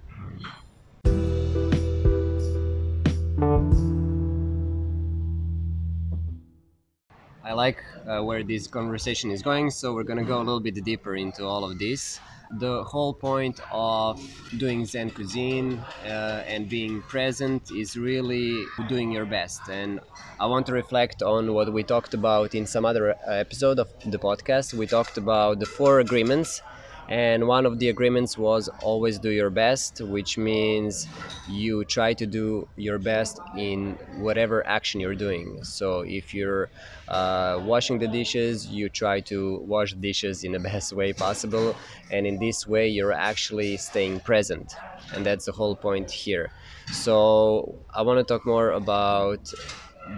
I 7.44 7.54
like 7.54 7.84
uh, 8.06 8.22
where 8.22 8.42
this 8.42 8.66
conversation 8.66 9.30
is 9.30 9.42
going, 9.42 9.70
so 9.70 9.92
we're 9.92 10.04
gonna 10.04 10.24
go 10.24 10.38
a 10.38 10.44
little 10.44 10.60
bit 10.60 10.82
deeper 10.84 11.16
into 11.16 11.44
all 11.44 11.64
of 11.64 11.78
this. 11.78 12.18
The 12.58 12.84
whole 12.84 13.12
point 13.12 13.60
of 13.70 14.20
doing 14.56 14.86
Zen 14.86 15.10
cuisine 15.10 15.78
uh, 16.06 16.44
and 16.46 16.68
being 16.68 17.02
present 17.02 17.70
is 17.70 17.96
really 17.96 18.64
doing 18.88 19.10
your 19.10 19.24
best. 19.24 19.60
And 19.68 20.00
I 20.38 20.46
want 20.46 20.66
to 20.66 20.72
reflect 20.72 21.22
on 21.22 21.52
what 21.52 21.72
we 21.72 21.82
talked 21.82 22.14
about 22.14 22.54
in 22.54 22.66
some 22.66 22.84
other 22.84 23.12
uh, 23.12 23.32
episode 23.32 23.78
of 23.78 23.88
the 24.06 24.18
podcast. 24.18 24.72
We 24.74 24.86
talked 24.86 25.18
about 25.18 25.60
the 25.60 25.66
four 25.66 26.00
agreements 26.00 26.62
and 27.12 27.46
one 27.46 27.66
of 27.66 27.78
the 27.78 27.90
agreements 27.90 28.38
was 28.38 28.70
always 28.80 29.18
do 29.18 29.28
your 29.28 29.50
best 29.50 30.00
which 30.00 30.38
means 30.38 31.06
you 31.46 31.84
try 31.84 32.14
to 32.14 32.24
do 32.24 32.66
your 32.76 32.98
best 32.98 33.38
in 33.54 33.92
whatever 34.16 34.66
action 34.66 34.98
you're 34.98 35.14
doing. 35.14 35.62
So 35.62 36.00
if 36.00 36.32
you're 36.32 36.70
uh, 37.08 37.60
washing 37.64 37.98
the 37.98 38.08
dishes 38.08 38.66
you 38.68 38.88
try 38.88 39.20
to 39.32 39.58
wash 39.58 39.92
dishes 39.92 40.42
in 40.42 40.52
the 40.52 40.58
best 40.70 40.94
way 40.94 41.12
possible. 41.12 41.76
And 42.10 42.26
in 42.26 42.38
this 42.38 42.66
way 42.66 42.88
you're 42.88 43.12
actually 43.12 43.76
staying 43.76 44.20
present. 44.20 44.74
And 45.14 45.26
that's 45.26 45.44
the 45.44 45.52
whole 45.52 45.76
point 45.76 46.10
here. 46.10 46.50
So 46.92 47.74
i 47.94 48.00
want 48.00 48.20
to 48.20 48.24
talk 48.24 48.46
more 48.46 48.70
about 48.70 49.52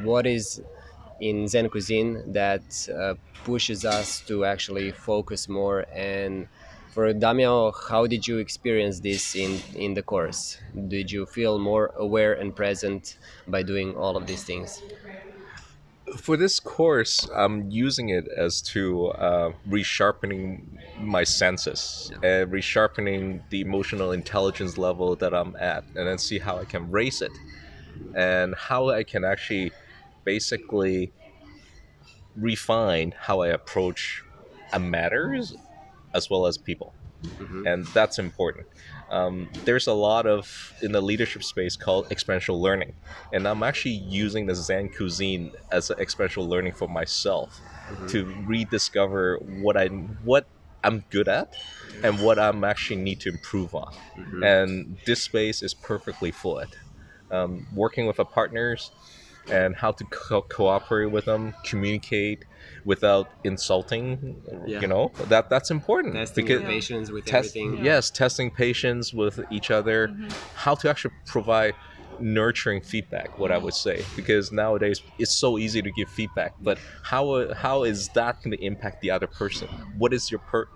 what 0.04 0.26
is 0.26 0.62
in 1.20 1.48
Zen 1.48 1.68
cuisine 1.70 2.32
that 2.32 2.62
uh, 2.88 3.14
pushes 3.44 3.84
us 3.84 4.20
to 4.28 4.44
actually 4.44 4.92
focus 4.92 5.48
more. 5.48 5.86
And 5.92 6.46
for 6.94 7.12
Damian, 7.12 7.72
how 7.88 8.06
did 8.06 8.26
you 8.28 8.38
experience 8.38 9.00
this 9.00 9.34
in 9.34 9.60
in 9.74 9.94
the 9.94 10.02
course? 10.02 10.58
Did 10.88 11.10
you 11.10 11.26
feel 11.26 11.58
more 11.58 11.86
aware 11.96 12.34
and 12.34 12.54
present 12.54 13.18
by 13.48 13.62
doing 13.62 13.96
all 13.96 14.16
of 14.16 14.26
these 14.26 14.44
things? 14.44 14.80
for 16.18 16.36
this 16.36 16.60
course, 16.60 17.28
I'm 17.34 17.70
using 17.70 18.10
it 18.10 18.28
as 18.28 18.60
to 18.72 19.08
uh, 19.08 19.52
resharpening 19.68 20.62
my 21.00 21.24
senses 21.24 22.12
and 22.22 22.52
resharpening 22.52 23.42
the 23.50 23.60
emotional 23.60 24.12
intelligence 24.12 24.78
level 24.78 25.16
that 25.16 25.34
I'm 25.34 25.56
at, 25.56 25.84
and 25.96 26.06
then 26.06 26.18
see 26.18 26.38
how 26.38 26.58
I 26.58 26.64
can 26.64 26.90
raise 26.90 27.22
it 27.22 27.32
and 28.14 28.54
how 28.54 28.90
I 28.90 29.02
can 29.02 29.24
actually 29.24 29.72
basically 30.24 31.12
refine 32.36 33.14
how 33.16 33.40
I 33.40 33.48
approach 33.48 34.22
matters 34.78 35.54
as 36.14 36.30
well 36.30 36.47
as 36.47 36.56
people 36.59 36.94
and 37.64 37.87
that's 37.94 38.18
important. 38.18 38.66
Um, 39.11 39.49
there's 39.64 39.87
a 39.87 39.92
lot 39.92 40.26
of 40.26 40.73
in 40.83 40.92
the 40.92 41.00
leadership 41.00 41.42
space 41.42 41.76
called 41.76 42.06
experiential 42.11 42.61
learning, 42.61 42.94
and 43.33 43.47
I'm 43.47 43.62
actually 43.62 43.92
using 43.94 44.47
the 44.47 44.54
Zen 44.54 44.90
cuisine 44.90 45.52
as 45.71 45.90
an 45.90 45.99
experiential 45.99 46.49
learning 46.49 46.73
for 46.73 46.88
myself 46.88 47.61
to 48.09 48.44
rediscover 48.47 49.38
what 49.62 49.76
I 49.76 49.88
what 49.88 50.49
I'm 50.83 51.04
good 51.11 51.28
at 51.28 51.54
and 52.02 52.21
what 52.21 52.38
I'm 52.38 52.64
actually 52.64 53.00
need 53.02 53.21
to 53.21 53.30
improve 53.30 53.75
on. 53.75 53.92
And 54.42 54.99
this 55.06 55.23
space 55.23 55.62
is 55.62 55.75
perfectly 55.75 56.30
for 56.30 56.62
it. 56.62 56.76
Um, 57.30 57.66
working 57.75 58.06
with 58.06 58.18
our 58.18 58.26
partners 58.26 58.90
and 59.50 59.76
how 59.76 59.92
to 59.92 60.04
co- 60.04 60.42
cooperate 60.42 61.11
with 61.11 61.25
them, 61.25 61.54
communicate 61.64 62.44
without 62.85 63.30
insulting. 63.44 64.42
Yeah. 64.66 64.80
You 64.80 64.87
know? 64.87 65.12
That 65.28 65.50
that's 65.50 65.71
important. 65.71 66.14
Testing 66.14 66.44
because 66.44 66.61
your 66.62 66.71
patience 66.71 67.11
with 67.11 67.25
test, 67.25 67.56
everything. 67.56 67.85
yes 67.85 68.11
testing 68.11 68.50
patience 68.50 69.12
with 69.12 69.40
each 69.50 69.71
other. 69.71 70.09
Mm-hmm. 70.09 70.28
How 70.54 70.75
to 70.76 70.90
actually 70.90 71.14
provide 71.26 71.75
nurturing 72.21 72.80
feedback 72.80 73.38
what 73.38 73.50
i 73.50 73.59
would 73.59 73.75
say. 73.75 74.04
Because 74.14 74.52
nowadays 74.52 75.02
it's 75.18 75.35
so 75.35 75.59
easy 75.59 75.83
to 75.83 75.90
give 75.90 76.09
feedback 76.09 76.54
but 76.61 76.78
how 77.02 77.52
how 77.54 77.83
is 77.83 78.09
that 78.11 78.40
going 78.42 78.56
to 78.56 78.64
impact 78.64 79.00
the 79.00 79.11
other 79.11 79.26
person? 79.26 79.68
What 79.99 80.12
is 80.12 80.30
your 80.30 80.40
per- 80.40 80.68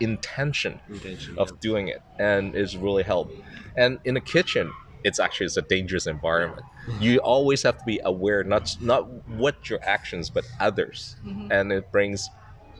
intention 0.00 0.80
Intention, 0.88 1.36
of 1.38 1.58
doing 1.60 1.88
it? 1.88 2.00
And 2.18 2.54
it's 2.54 2.76
really 2.76 3.02
helped 3.02 3.34
and 3.76 3.98
in 4.04 4.14
the 4.14 4.20
kitchen 4.20 4.72
it's 5.04 5.18
actually 5.20 5.46
it's 5.46 5.56
a 5.56 5.62
dangerous 5.62 6.06
environment 6.06 6.64
you 7.00 7.18
always 7.18 7.62
have 7.62 7.76
to 7.78 7.84
be 7.84 8.00
aware 8.04 8.42
not 8.44 8.76
not 8.80 9.02
what 9.28 9.68
your 9.70 9.80
actions 9.84 10.30
but 10.30 10.44
others 10.60 11.16
and 11.50 11.72
it 11.72 11.90
brings 11.92 12.30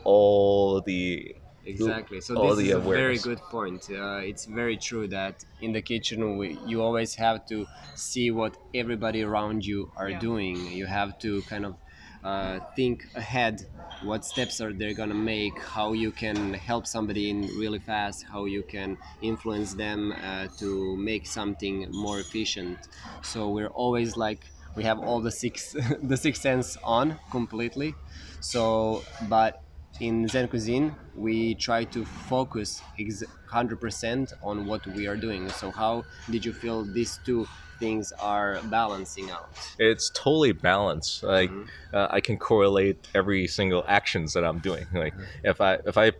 all 0.04 0.80
the 0.80 1.34
Exactly. 1.66 2.20
So 2.20 2.36
all 2.36 2.48
this 2.50 2.58
the 2.58 2.68
is 2.68 2.74
a 2.74 2.80
very 2.80 3.18
good 3.18 3.40
point. 3.50 3.88
Uh, 3.90 4.20
it's 4.22 4.44
very 4.44 4.76
true 4.76 5.08
that 5.08 5.44
in 5.62 5.72
the 5.72 5.80
kitchen 5.80 6.36
we, 6.36 6.58
you 6.66 6.82
always 6.82 7.14
have 7.14 7.46
to 7.46 7.66
see 7.94 8.30
what 8.30 8.58
everybody 8.74 9.22
around 9.22 9.64
you 9.64 9.90
are 9.96 10.10
Yeah. 10.10 10.18
doing. 10.18 10.56
You 10.66 10.84
have 10.84 11.18
to 11.20 11.42
kind 11.44 11.64
of 11.64 11.76
uh, 12.24 12.60
think 12.76 13.04
ahead 13.14 13.60
what 14.00 14.24
steps 14.24 14.60
are 14.60 14.72
they 14.72 14.94
gonna 14.94 15.14
make, 15.14 15.60
how 15.62 15.92
you 15.92 16.12
can 16.12 16.54
help 16.54 16.86
somebody 16.86 17.30
in 17.30 17.52
really 17.56 17.78
fast, 17.78 18.24
how 18.24 18.46
you 18.46 18.62
can 18.64 18.98
influence 19.20 19.74
them 19.74 20.12
uh, 20.22 20.48
to 20.58 20.96
make 20.96 21.26
something 21.26 21.86
more 21.92 22.20
efficient. 22.20 22.88
So 23.22 23.50
we're 23.50 23.68
always 23.68 24.16
like 24.16 24.52
we 24.74 24.84
have 24.84 24.98
all 24.98 25.20
the 25.20 25.30
six 25.32 25.74
the 26.02 26.16
six 26.16 26.40
sense 26.40 26.76
on 26.84 27.20
completely. 27.30 27.94
So, 28.40 29.08
but 29.20 29.62
in 30.00 30.28
Zen 30.28 30.48
cuisine, 30.48 30.96
we 31.16 31.54
try 31.54 31.84
to 31.84 32.04
focus 32.04 32.80
100% 32.98 34.32
on 34.42 34.66
what 34.66 34.86
we 34.88 35.06
are 35.06 35.16
doing. 35.16 35.48
So, 35.50 35.70
how 35.70 36.04
did 36.30 36.44
you 36.44 36.52
feel 36.52 36.84
these 36.84 37.18
two 37.24 37.46
things 37.78 38.12
are 38.20 38.60
balancing 38.70 39.30
out? 39.30 39.48
it's 39.78 40.10
totally 40.10 40.52
balanced 40.52 41.22
like 41.24 41.50
Mhm. 41.50 41.66
uh, 41.92 42.06
i 42.10 42.20
can 42.20 42.36
correlate 42.38 42.96
every 43.14 43.46
single 43.48 43.84
actions 43.88 44.32
that 44.34 44.44
i'm 44.44 44.60
doing. 44.60 44.86
Like 44.94 45.14
if 45.42 45.60
i 45.60 45.78
if 45.84 45.96
i 45.98 46.12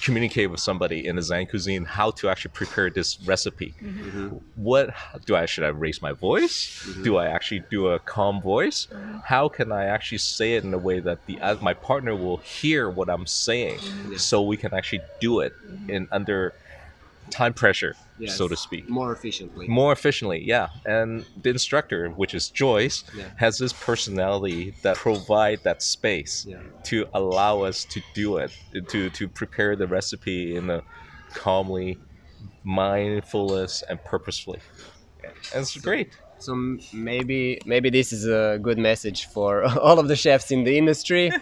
communicate 0.00 0.50
with 0.50 0.60
somebody 0.60 1.04
in 1.06 1.16
the 1.16 1.22
zen 1.22 1.46
cuisine 1.46 1.84
how 1.84 2.10
to 2.12 2.28
actually 2.28 2.52
prepare 2.52 2.88
this 2.90 3.18
recipe. 3.32 3.74
What 4.54 4.90
do 5.26 5.34
i 5.36 5.46
should 5.46 5.64
i 5.64 5.68
raise 5.68 6.00
my 6.00 6.12
voice? 6.12 6.54
Do 7.02 7.16
i 7.16 7.26
actually 7.26 7.62
do 7.70 7.88
a 7.88 7.98
calm 7.98 8.40
voice? 8.40 8.86
How 9.26 9.48
can 9.48 9.72
i 9.72 9.84
actually 9.84 10.18
say 10.18 10.54
it 10.56 10.64
in 10.64 10.72
a 10.74 10.78
way 10.78 11.00
that 11.00 11.26
the 11.26 11.40
uh, 11.40 11.56
my 11.60 11.74
partner 11.74 12.14
will 12.14 12.38
hear 12.38 12.88
what 12.90 13.08
i'm 13.10 13.26
saying? 13.26 13.80
So 14.16 14.39
we 14.42 14.56
can 14.56 14.74
actually 14.74 15.02
do 15.20 15.40
it 15.40 15.52
mm-hmm. 15.64 15.90
in 15.90 16.08
under 16.12 16.54
time 17.30 17.54
pressure 17.54 17.94
so 18.26 18.48
to 18.48 18.56
speak 18.56 18.88
More 18.88 19.12
efficiently. 19.12 19.66
more 19.68 19.92
efficiently 19.92 20.42
yeah 20.44 20.68
and 20.84 21.24
the 21.40 21.50
instructor 21.50 22.08
which 22.10 22.34
is 22.34 22.50
joyce 22.50 23.04
Yeah. 23.16 23.24
has 23.36 23.56
this 23.58 23.72
personality 23.72 24.74
that 24.82 24.96
provide 24.96 25.60
that 25.62 25.82
space 25.82 26.44
Yeah. 26.46 26.58
to 26.84 27.06
allow 27.14 27.62
us 27.62 27.84
to 27.86 28.00
do 28.14 28.36
it 28.38 28.50
to 28.88 29.10
to 29.10 29.28
prepare 29.28 29.74
the 29.76 29.86
recipe 29.86 30.56
in 30.56 30.68
a 30.70 30.82
calmly 31.34 31.98
mindfulness 32.64 33.82
and 33.88 34.02
purposefully 34.04 34.60
and 35.24 35.62
it's 35.62 35.76
great 35.78 36.10
So 36.40 36.54
maybe 36.92 37.60
maybe 37.66 37.90
this 37.90 38.12
is 38.12 38.26
a 38.26 38.58
good 38.62 38.78
message 38.78 39.26
for 39.26 39.64
all 39.78 39.98
of 39.98 40.08
the 40.08 40.16
chefs 40.16 40.50
in 40.50 40.64
the 40.64 40.76
industry. 40.76 41.30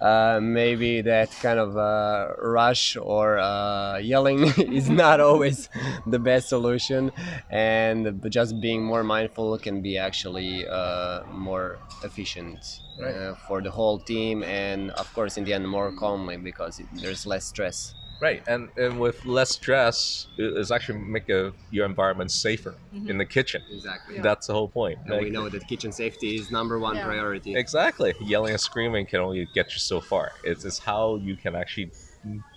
Uh, 0.00 0.38
maybe 0.40 1.02
that 1.02 1.30
kind 1.42 1.58
of 1.58 1.76
uh, 1.76 2.28
rush 2.40 2.96
or 2.96 3.38
uh, 3.38 3.98
yelling 3.98 4.44
is 4.72 4.88
not 4.88 5.20
always 5.20 5.68
the 6.06 6.18
best 6.18 6.48
solution, 6.48 7.12
and 7.50 8.22
just 8.30 8.58
being 8.60 8.82
more 8.82 9.02
mindful 9.04 9.58
can 9.58 9.82
be 9.82 9.98
actually 9.98 10.66
uh, 10.66 11.20
more 11.32 11.78
efficient 12.02 12.80
Right. 12.98 13.14
uh, 13.14 13.34
for 13.48 13.60
the 13.60 13.70
whole 13.70 13.98
team, 13.98 14.42
and 14.42 14.90
of 14.92 15.12
course 15.14 15.36
in 15.36 15.44
the 15.44 15.52
end 15.52 15.68
more 15.68 15.92
calmly 15.92 16.36
because 16.38 16.78
it, 16.80 16.86
there's 16.94 17.26
less 17.26 17.44
stress. 17.44 17.94
Right 18.20 18.42
and 18.46 18.68
and 18.76 19.00
with 19.00 19.24
less 19.24 19.50
stress 19.50 20.26
it's 20.38 20.70
actually 20.70 20.98
make 20.98 21.28
a, 21.28 21.52
your 21.70 21.86
environment 21.86 22.30
safer 22.30 22.74
mm-hmm. 22.94 23.10
in 23.10 23.18
the 23.18 23.24
kitchen 23.24 23.62
Exactly. 23.70 24.16
Yeah. 24.16 24.22
that's 24.22 24.46
the 24.46 24.52
whole 24.52 24.68
point. 24.68 24.98
point 24.98 25.12
And 25.12 25.22
we 25.24 25.30
know 25.30 25.48
that 25.48 25.66
kitchen 25.66 25.92
safety 25.92 26.36
is 26.36 26.50
number 26.50 26.78
one 26.78 26.96
Yeah. 26.96 27.06
priority. 27.06 27.56
Exactly. 27.56 28.14
Yelling 28.20 28.52
and 28.52 28.60
screaming 28.60 29.06
can 29.06 29.20
only 29.20 29.48
get 29.54 29.72
you 29.72 29.78
so 29.78 30.00
far. 30.00 30.32
It's, 30.44 30.64
it's 30.64 30.78
how 30.78 31.16
you 31.16 31.36
can 31.36 31.54
actually 31.54 31.90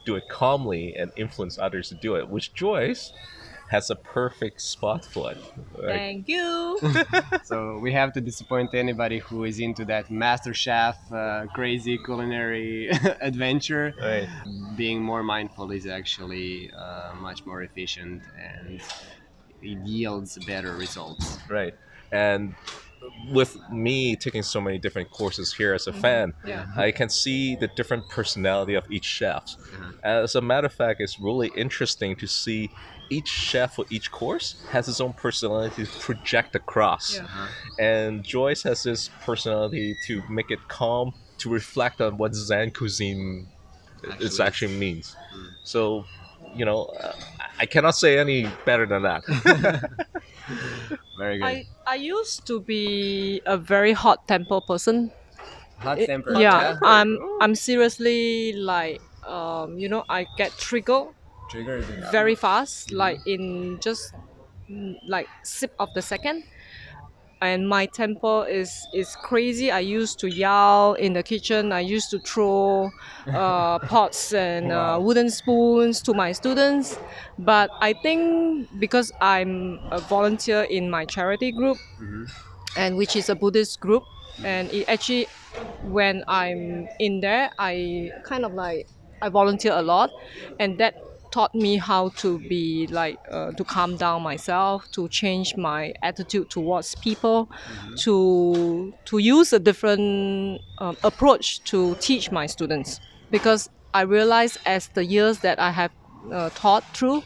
do 0.06 0.16
it 0.16 0.28
calmly 0.30 0.96
and 0.96 1.12
influence 1.16 1.58
others 1.58 1.90
to 1.90 1.96
do 1.96 2.16
it, 2.16 2.28
which 2.30 2.54
Joyce 2.54 3.14
has 3.70 3.90
a 3.90 3.96
perfect 3.96 4.62
spot 4.62 5.04
for 5.06 5.32
it. 5.32 5.38
Like, 5.78 5.88
Thank 5.88 6.28
you. 6.28 6.80
So 7.44 7.78
we 7.80 7.92
have 7.94 8.14
to 8.14 8.22
disappoint 8.22 8.74
anybody 8.74 9.20
who 9.20 9.44
is 9.44 9.60
into 9.60 9.84
that 9.86 10.08
MasterChef 10.10 10.96
uh, 11.12 11.48
crazy 11.54 11.98
culinary 11.98 12.90
adventure. 13.22 13.94
right. 14.00 14.28
Being 14.78 15.02
more 15.02 15.24
mindful 15.24 15.72
is 15.72 15.86
actually 15.88 16.72
uh, 16.78 17.14
much 17.20 17.46
more 17.46 17.64
efficient 17.64 18.22
and 18.40 18.82
it 19.62 19.78
yields 19.86 20.38
better 20.46 20.74
results. 20.76 21.38
Right. 21.50 21.74
And 22.12 22.56
with 23.32 23.58
me 23.72 24.16
taking 24.16 24.44
so 24.44 24.62
many 24.62 24.78
different 24.78 25.10
courses 25.12 25.54
here 25.54 25.74
as 25.74 25.88
a 25.88 25.94
fan, 25.94 26.34
Yeah. 26.46 26.68
I 26.78 26.92
can 26.92 27.10
see 27.10 27.56
the 27.56 27.68
different 27.76 28.08
personality 28.10 28.76
of 28.76 28.86
each 28.90 29.06
chef. 29.06 29.56
As 30.04 30.36
a 30.36 30.42
matter 30.42 30.68
of 30.68 30.74
fact, 30.74 31.02
it's 31.02 31.20
really 31.20 31.52
interesting 31.56 32.16
to 32.18 32.28
see 32.28 32.70
each 33.18 33.28
chef 33.50 33.70
for 33.76 33.86
each 33.96 34.08
course 34.20 34.48
has 34.76 34.86
his 34.92 35.00
own 35.06 35.14
personality 35.26 35.86
to 35.86 36.00
project 36.08 36.52
across. 36.56 37.06
Yeah. 37.16 37.48
And 37.92 38.24
Joyce 38.24 38.62
has 38.70 38.84
this 38.84 39.10
personality 39.28 39.96
to 40.08 40.14
make 40.30 40.50
it 40.56 40.62
calm, 40.68 41.14
to 41.42 41.46
reflect 41.60 42.02
on 42.02 42.18
what 42.18 42.32
Zen 42.36 42.72
cuisine 42.72 43.48
Actually 44.04 44.26
it 44.26 44.32
is. 44.34 44.40
actually 44.40 44.76
means. 44.86 45.16
So, 45.64 46.06
you 46.56 46.66
know, 46.66 46.82
uh, 47.04 47.14
I 47.60 47.66
cannot 47.74 47.96
say 48.04 48.18
any 48.20 48.40
better 48.66 48.86
than 48.86 49.02
that. 49.10 49.24
Very 51.18 51.38
good. 51.40 51.46
I, 51.46 51.66
I 51.88 51.96
used 51.96 52.46
to 52.48 52.60
be 52.60 53.42
a 53.46 53.58
very 53.58 53.94
hot 53.94 54.28
temper 54.28 54.60
person. 54.62 55.12
Hot 55.80 56.00
It- 56.00 56.08
temper. 56.08 56.34
yeah, 56.40 56.78
I'm 56.84 57.18
I'm 57.42 57.56
seriously 57.56 58.54
like 58.54 59.02
um, 59.28 59.78
you 59.78 59.88
know 59.90 60.04
I 60.10 60.26
get 60.38 60.52
triggered 60.58 61.08
Triggered. 61.08 61.16
Very 62.12 62.36
fast, 62.36 62.92
like 62.92 63.20
in 63.26 63.80
just 63.82 64.14
like 65.08 65.30
sip 65.44 65.74
of 65.80 65.94
the 65.94 66.02
second. 66.02 66.44
And 67.42 67.68
my 67.68 67.88
temper 67.88 68.48
is 68.48 68.88
is 68.94 69.18
crazy. 69.18 69.70
I 69.70 69.80
used 69.80 70.18
to 70.22 70.28
yell 70.30 70.94
in 70.94 71.12
the 71.14 71.24
kitchen. 71.24 71.74
I 71.74 71.82
used 71.82 72.10
to 72.12 72.20
throw 72.20 72.92
uh, 73.34 73.80
pots 73.80 74.34
and 74.34 74.72
uh, 74.72 74.98
wooden 75.02 75.30
spoons 75.30 76.02
to 76.04 76.14
my 76.14 76.32
students. 76.32 76.98
But 77.38 77.72
I 77.82 77.94
think 77.94 78.70
because 78.80 79.12
I'm 79.20 79.82
a 79.92 80.00
volunteer 80.00 80.64
in 80.64 80.90
my 80.90 81.06
charity 81.06 81.52
group, 81.52 81.80
and 82.76 82.98
which 82.98 83.16
is 83.16 83.30
a 83.30 83.36
Buddhist 83.36 83.80
group, 83.80 84.04
and 84.44 84.72
it 84.72 84.86
actually 84.88 85.28
when 85.82 86.24
I'm 86.28 86.88
in 87.00 87.22
there, 87.22 87.52
I 87.60 88.14
kind 88.24 88.46
of 88.46 88.54
like 88.54 88.88
I 89.22 89.30
volunteer 89.30 89.74
a 89.74 89.82
lot, 89.82 90.12
and 90.60 90.80
that 90.80 90.96
taught 91.34 91.54
me 91.56 91.78
how 91.78 92.10
to 92.24 92.40
be 92.40 92.88
like 92.92 93.20
uh, 93.32 93.52
to 93.58 93.66
calm 93.66 93.98
down 93.98 94.22
myself, 94.22 94.88
to 94.92 95.10
change 95.10 95.56
my 95.58 95.94
attitude 96.04 96.50
towards 96.52 96.96
people, 96.96 97.50
to 98.06 98.94
to 99.06 99.18
use 99.18 99.54
a 99.54 99.60
different 99.60 100.62
um, 100.80 100.98
approach 101.04 101.64
to 101.66 101.96
teach 102.00 102.32
my 102.32 102.46
students 102.48 103.00
because 103.32 103.68
I 103.94 104.02
realized 104.04 104.58
as 104.66 104.90
the 104.96 105.06
years 105.06 105.40
that 105.42 105.60
I 105.60 105.72
have 105.72 105.92
uh, 106.32 106.50
taught 106.56 106.86
through. 106.96 107.24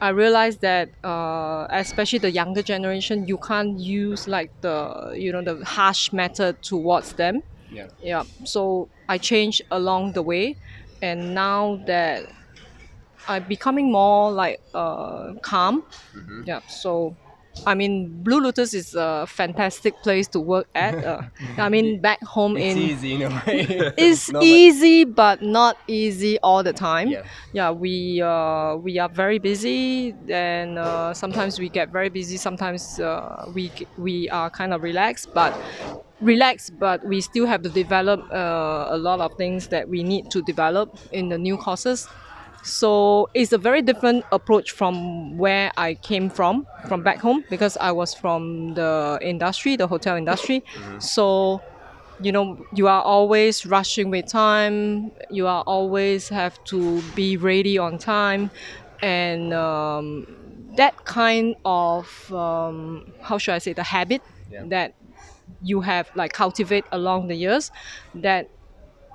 I 0.00 0.08
realized 0.10 0.62
that, 0.62 0.90
uh, 1.04 1.66
especially 1.70 2.18
the 2.18 2.32
younger 2.32 2.62
generation, 2.62 3.26
you 3.26 3.38
can't 3.38 3.78
use 3.78 4.26
like 4.26 4.52
the 4.60 5.14
you 5.16 5.32
know 5.32 5.42
the 5.42 5.64
harsh 5.64 6.12
method 6.12 6.56
towards 6.62 7.14
them. 7.14 7.42
Yeah. 7.70 7.86
Yeah. 8.00 8.24
So 8.44 8.90
I 9.08 9.18
changed 9.18 9.62
along 9.70 10.14
the 10.14 10.22
way, 10.22 10.58
and 11.00 11.34
now 11.34 11.82
that 11.86 12.26
I'm 13.28 13.44
becoming 13.44 13.90
more 13.92 14.30
like 14.32 14.60
uh, 14.74 15.34
calm. 15.42 15.84
Yeah. 16.44 16.60
So. 16.68 17.16
I 17.66 17.74
mean, 17.74 18.22
Blue 18.22 18.40
Lotus 18.40 18.72
is 18.72 18.94
a 18.94 19.26
fantastic 19.28 20.02
place 20.02 20.26
to 20.28 20.40
work 20.40 20.68
at. 20.74 21.04
Uh, 21.04 21.20
I 21.58 21.68
mean, 21.68 22.00
back 22.08 22.22
home 22.24 22.56
It's 22.56 22.74
in 22.74 22.82
easy 22.82 23.12
in 23.16 23.22
a 23.24 23.28
way. 23.28 23.66
it's 23.98 24.30
No, 24.32 24.38
but- 24.40 24.46
easy 24.46 25.04
but 25.04 25.42
not 25.42 25.76
easy 25.86 26.38
all 26.38 26.62
the 26.62 26.72
time 26.72 27.08
Yeah. 27.08 27.24
yeah 27.52 27.70
we 27.70 28.22
uh, 28.22 28.76
we 28.76 28.98
are 28.98 29.10
very 29.10 29.38
busy 29.38 30.14
and 30.30 30.78
uh, 30.78 31.12
sometimes 31.12 31.58
we 31.58 31.68
get 31.68 31.90
very 31.92 32.08
busy 32.08 32.38
sometimes 32.38 32.98
uh, 32.98 33.44
we 33.52 33.70
we 33.98 34.30
are 34.30 34.48
kind 34.48 34.72
of 34.72 34.82
relaxed 34.82 35.28
but 35.34 35.52
relaxed 36.22 36.78
but 36.78 37.04
we 37.04 37.20
still 37.20 37.46
have 37.46 37.60
to 37.62 37.68
develop 37.68 38.20
uh, 38.32 38.86
a 38.88 38.96
lot 38.96 39.20
of 39.20 39.34
things 39.36 39.68
that 39.68 39.88
we 39.88 40.02
need 40.02 40.30
to 40.30 40.40
develop 40.42 40.96
in 41.12 41.28
the 41.28 41.36
new 41.36 41.58
courses 41.58 42.08
So 42.62 43.28
it's 43.34 43.52
a 43.52 43.58
very 43.58 43.82
different 43.82 44.24
approach 44.32 44.70
from 44.70 45.36
where 45.36 45.72
I 45.76 45.94
came 45.94 46.30
from, 46.30 46.66
from 46.86 47.02
back 47.02 47.20
home, 47.20 47.44
because 47.50 47.76
I 47.80 47.92
was 47.92 48.14
from 48.14 48.74
the 48.74 49.18
industry, 49.20 49.76
the 49.76 49.88
hotel 49.88 50.16
industry. 50.16 50.64
So, 50.98 51.64
you 52.18 52.32
know, 52.32 52.58
you 52.72 52.86
are 52.88 53.02
always 53.02 53.66
rushing 53.66 54.10
with 54.10 54.26
time. 54.30 55.12
You 55.30 55.46
are 55.48 55.62
always 55.66 56.28
have 56.28 56.62
to 56.66 57.02
be 57.14 57.36
ready 57.36 57.78
on 57.78 57.98
time, 57.98 58.50
and 59.00 59.52
um, 59.52 60.26
that 60.76 60.94
kind 61.04 61.56
of 61.64 62.30
um, 62.32 63.04
how 63.20 63.38
should 63.38 63.54
I 63.54 63.58
say 63.58 63.72
the 63.72 63.82
habit 63.84 64.22
Yeah. 64.50 64.64
that 64.68 64.94
you 65.60 65.80
have 65.80 66.10
like 66.14 66.32
cultivate 66.32 66.86
along 66.92 67.28
the 67.28 67.34
years 67.36 67.70
that 68.14 68.48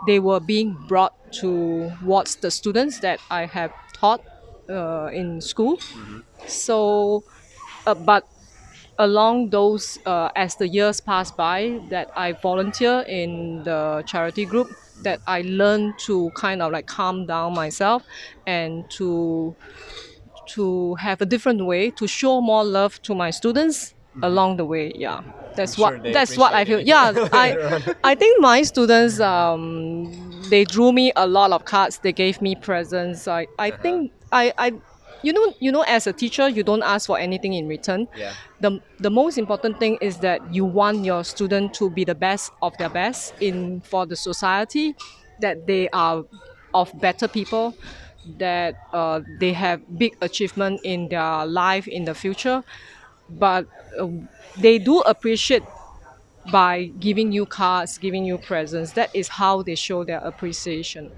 they 0.01 0.19
were 0.19 0.39
being 0.39 0.73
brought 0.87 1.13
towards 1.31 2.37
the 2.37 2.51
students 2.51 2.99
that 2.99 3.19
I 3.29 3.45
have 3.45 3.73
taught 3.93 4.21
uh, 4.69 5.09
in 5.13 5.41
school. 5.41 5.79
So, 6.47 7.23
uh, 7.85 7.95
but 7.95 8.25
along 8.99 9.49
those, 9.51 9.97
uh, 10.05 10.29
as 10.35 10.55
the 10.55 10.67
years 10.67 10.99
pass 10.99 11.31
by, 11.31 11.81
that 11.89 12.09
I 12.15 12.33
volunteer 12.33 13.01
in 13.07 13.63
the 13.63 14.03
charity 14.07 14.45
group, 14.45 14.69
that 15.03 15.21
I 15.27 15.41
learn 15.41 15.93
to 16.07 16.31
kind 16.35 16.61
of 16.61 16.71
like 16.71 16.87
calm 16.87 17.25
down 17.27 17.53
myself 17.53 18.03
and 18.45 18.89
to 18.91 19.55
to 20.55 20.95
have 20.95 21.21
a 21.21 21.25
different 21.25 21.65
way 21.65 21.91
to 21.91 22.07
show 22.07 22.41
more 22.41 22.63
love 22.63 23.01
to 23.03 23.13
my 23.13 23.29
students 23.31 23.93
along 24.23 24.57
the 24.57 24.65
way. 24.65 24.91
Yeah, 24.95 25.21
that's. 25.55 25.77
I'm 25.77 25.81
what 25.81 25.91
sure 26.01 26.11
that's 26.13 26.37
what 26.37 26.53
I 26.53 26.65
feel. 26.65 26.79
it. 26.79 26.87
Yeah, 26.87 27.13
I 27.31 27.57
I 28.03 28.15
think 28.15 28.39
my 28.41 28.63
students 28.63 29.19
um 29.19 30.41
they 30.49 30.65
drew 30.65 30.91
me 30.91 31.11
a 31.15 31.27
lot 31.27 31.51
of 31.51 31.65
cards. 31.65 31.99
They 31.99 32.13
gave 32.13 32.41
me 32.41 32.55
presents. 32.55 33.27
I 33.27 33.47
I 33.59 33.69
Uh-huh. 33.69 33.77
think 33.81 34.11
I 34.31 34.53
I. 34.57 34.71
You 35.23 35.33
know, 35.33 35.51
you 35.59 35.71
know, 35.71 35.81
as 35.81 36.05
a 36.05 36.13
teacher, 36.13 36.47
you 36.47 36.63
don't 36.63 36.83
ask 36.83 37.07
for 37.07 37.17
anything 37.17 37.53
in 37.53 37.67
return. 37.67 38.07
Yeah. 38.15 38.33
The, 38.61 38.79
the 38.99 39.09
most 39.09 39.37
important 39.39 39.79
thing 39.79 39.97
is 39.99 40.19
that 40.19 40.41
you 40.53 40.63
want 40.63 41.05
your 41.05 41.23
student 41.23 41.73
to 41.73 41.89
be 41.89 42.05
the 42.05 42.13
best 42.13 42.51
of 42.61 42.77
their 42.77 42.89
best 42.89 43.33
in 43.41 43.81
for 43.81 44.05
the 44.05 44.15
society, 44.15 44.93
that 45.41 45.65
they 45.65 45.89
are 45.89 46.23
of 46.73 46.91
better 47.01 47.27
people, 47.27 47.73
that 48.37 48.75
uh, 48.93 49.21
they 49.39 49.53
have 49.53 49.81
big 49.97 50.13
achievement 50.21 50.79
in 50.83 51.09
their 51.09 51.45
life 51.45 51.87
in 51.87 52.05
the 52.05 52.13
future 52.13 52.63
but 53.29 53.67
uh, 53.99 54.07
they 54.57 54.79
do 54.79 54.99
appreciate 55.01 55.63
by 56.51 56.85
giving 56.99 57.31
you 57.31 57.45
cards 57.45 57.97
giving 57.97 58.25
you 58.25 58.37
presents. 58.37 58.93
That 58.93 59.09
is 59.13 59.27
how 59.27 59.63
they 59.63 59.75
show 59.75 60.03
their 60.03 60.19
appreciation. 60.19 61.11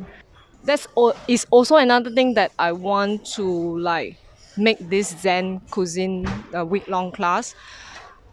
That's 0.63 0.87
al- 0.97 1.15
is 1.27 1.45
also 1.51 1.77
another 1.77 2.11
thing 2.11 2.33
that 2.35 2.51
i 2.59 2.71
want 2.71 3.25
to 3.35 3.45
like 3.79 4.17
make 4.57 4.77
this 4.89 5.09
zen 5.21 5.61
cuisine 5.71 6.25
uh, 6.57 6.65
week 6.65 6.87
long 6.87 7.11
class 7.11 7.55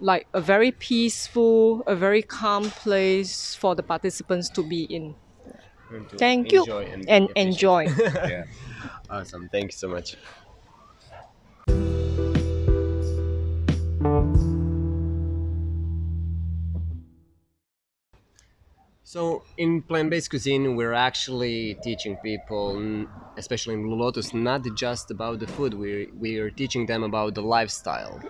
like 0.01 0.27
a 0.35 0.41
very 0.41 0.73
peaceful 0.73 1.83
a 1.87 1.97
very 1.97 2.23
calm 2.23 2.71
place 2.71 3.55
for 3.55 3.75
the 3.75 3.83
participants 3.83 4.51
to 4.51 4.63
be 4.63 4.85
in. 4.85 5.17
To 6.11 6.19
thank 6.19 6.53
you. 6.53 6.67
And 6.69 7.09
and 7.09 7.29
enjoy. 7.37 7.87
Yeah. 8.25 8.45
Awesome. 9.09 9.49
Thank 9.49 9.73
you 9.73 9.77
so 9.77 9.89
much. 9.89 10.17
So 19.17 19.45
in 19.57 19.81
plant-based 19.81 20.29
cuisine, 20.29 20.77
we're 20.77 20.93
actually 20.93 21.79
teaching 21.83 22.17
people, 22.19 23.07
especially 23.39 23.73
in 23.73 23.83
Blue 23.83 23.97
Lotus, 23.97 24.35
not 24.35 24.61
just 24.75 25.11
about 25.11 25.39
the 25.41 25.47
food. 25.47 25.73
We 25.73 26.09
we 26.23 26.37
are 26.43 26.51
teaching 26.51 26.85
them 26.85 27.03
about 27.03 27.31
the 27.35 27.41
lifestyle, 27.41 28.21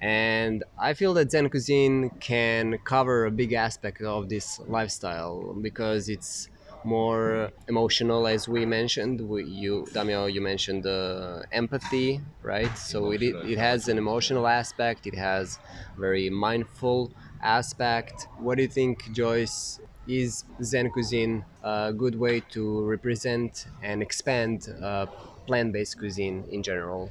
and 0.00 0.64
I 0.78 0.94
feel 0.94 1.12
that 1.18 1.30
Zen 1.30 1.50
cuisine 1.50 2.08
can 2.20 2.78
cover 2.92 3.26
a 3.26 3.30
big 3.30 3.52
aspect 3.52 4.00
of 4.00 4.30
this 4.30 4.58
lifestyle 4.76 5.36
because 5.68 6.08
it's 6.08 6.48
more 6.84 7.50
emotional, 7.68 8.26
as 8.26 8.48
we 8.48 8.64
mentioned. 8.64 9.20
We, 9.20 9.44
you, 9.44 9.84
Damio, 9.92 10.32
you 10.32 10.40
mentioned 10.40 10.86
uh, 10.86 11.42
empathy, 11.52 12.22
right? 12.42 12.74
So 12.78 13.10
it, 13.10 13.22
it 13.22 13.58
has 13.58 13.88
an 13.88 13.98
emotional 13.98 14.46
aspect. 14.46 15.06
It 15.06 15.16
has 15.16 15.58
very 15.98 16.30
mindful 16.30 17.12
aspect. 17.42 18.26
What 18.38 18.54
do 18.56 18.62
you 18.62 18.68
think, 18.80 19.12
Joyce? 19.12 19.80
Is 20.10 20.44
Zen 20.62 20.90
cuisine 20.90 21.44
a 21.62 21.92
good 21.92 22.16
way 22.16 22.40
to 22.54 22.84
represent 22.84 23.66
and 23.82 24.02
expand 24.02 24.68
uh, 24.82 25.06
plant-based 25.46 25.98
cuisine 25.98 26.44
in 26.50 26.62
general? 26.62 27.10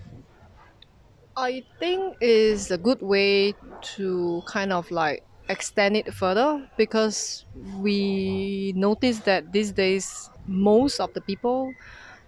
I 1.35 1.63
think 1.79 2.17
is 2.19 2.69
a 2.71 2.77
good 2.77 3.01
way 3.01 3.55
to 3.95 4.43
kind 4.45 4.73
of 4.73 4.91
like 4.91 5.23
extend 5.47 5.95
it 5.97 6.13
further 6.13 6.69
because 6.77 7.45
we 7.55 8.73
notice 8.75 9.21
that 9.21 9.51
these 9.51 9.71
days 9.71 10.29
most 10.45 10.99
of 10.99 11.13
the 11.13 11.21
people 11.21 11.75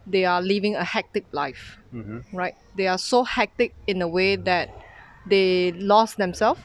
they 0.08 0.26
are 0.26 0.42
living 0.42 0.76
a 0.76 0.84
hectic 0.84 1.28
life 1.32 1.78
right 2.32 2.56
they 2.76 2.88
are 2.88 2.98
so 2.98 3.24
hectic 3.24 3.76
in 3.88 4.02
a 4.02 4.08
way 4.08 4.36
that 4.36 4.70
they 5.26 5.72
lost 5.74 6.18
themselves 6.18 6.62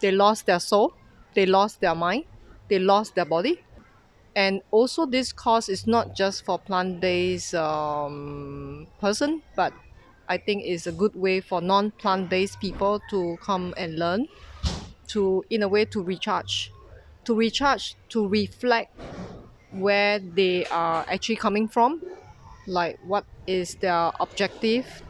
they 0.00 0.10
lost 0.12 0.46
their 0.46 0.60
soul 0.60 0.94
they 1.34 1.46
lost 1.46 1.80
their 1.80 1.94
mind 1.94 2.24
they 2.68 2.78
lost 2.78 3.14
their 3.14 3.24
body. 3.24 3.64
And 4.36 4.62
also 4.70 5.06
this 5.06 5.32
course 5.32 5.68
is 5.68 5.86
not 5.86 6.14
just 6.14 6.44
for 6.44 6.58
plant-based 6.58 7.54
um, 7.54 8.86
person 9.00 9.42
but 9.56 9.72
i 10.28 10.36
think 10.38 10.64
is 10.64 10.86
a 10.86 10.92
good 10.92 11.14
way 11.16 11.40
for 11.40 11.60
non-plant-based 11.60 12.60
people 12.60 13.00
to 13.10 13.36
come 13.42 13.74
and 13.76 13.98
learn 13.98 14.28
to 15.08 15.44
in 15.50 15.62
a 15.62 15.68
way 15.68 15.84
to 15.86 16.02
recharge. 16.02 16.72
To 17.24 17.34
recharge 17.34 17.96
to 18.10 18.26
reflect 18.28 18.94
where 19.70 20.18
they 20.18 20.66
are 20.66 21.04
actually 21.08 21.36
coming 21.36 21.68
from 21.68 22.02
like 22.66 22.98
what 23.02 23.26
is 23.46 23.76
their 23.76 24.12
objective 24.20 25.02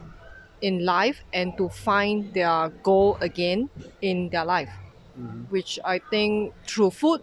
in 0.61 0.85
life 0.85 1.23
and 1.33 1.57
to 1.57 1.69
find 1.69 2.33
their 2.33 2.69
goal 2.83 3.17
again 3.21 3.69
in 4.01 4.29
their 4.29 4.45
life. 4.45 4.71
Which 5.49 5.79
i 5.85 5.99
think 5.99 6.55
through 6.67 6.91
food 6.91 7.21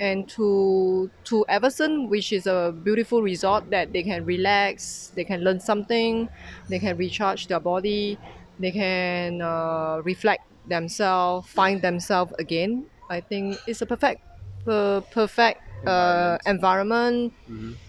and 0.00 0.28
to 0.28 1.10
to 1.24 1.44
Everson, 1.48 2.08
which 2.08 2.32
is 2.32 2.46
a 2.46 2.72
beautiful 2.72 3.22
resort 3.22 3.70
that 3.70 3.92
they 3.92 4.02
can 4.02 4.24
relax, 4.24 5.12
they 5.14 5.24
can 5.24 5.42
learn 5.42 5.60
something, 5.60 6.28
they 6.68 6.78
can 6.78 6.96
recharge 6.96 7.46
their 7.48 7.60
body, 7.60 8.18
they 8.58 8.70
can 8.70 9.42
uh, 9.42 10.00
reflect 10.04 10.42
themselves, 10.68 11.48
find 11.48 11.82
themselves 11.82 12.32
again. 12.38 12.86
I 13.10 13.20
think 13.20 13.58
it's 13.66 13.80
a 13.82 13.86
perfect, 13.86 14.20
per, 14.64 15.00
perfect 15.10 15.62
uh, 15.86 16.38
environment, 16.46 17.32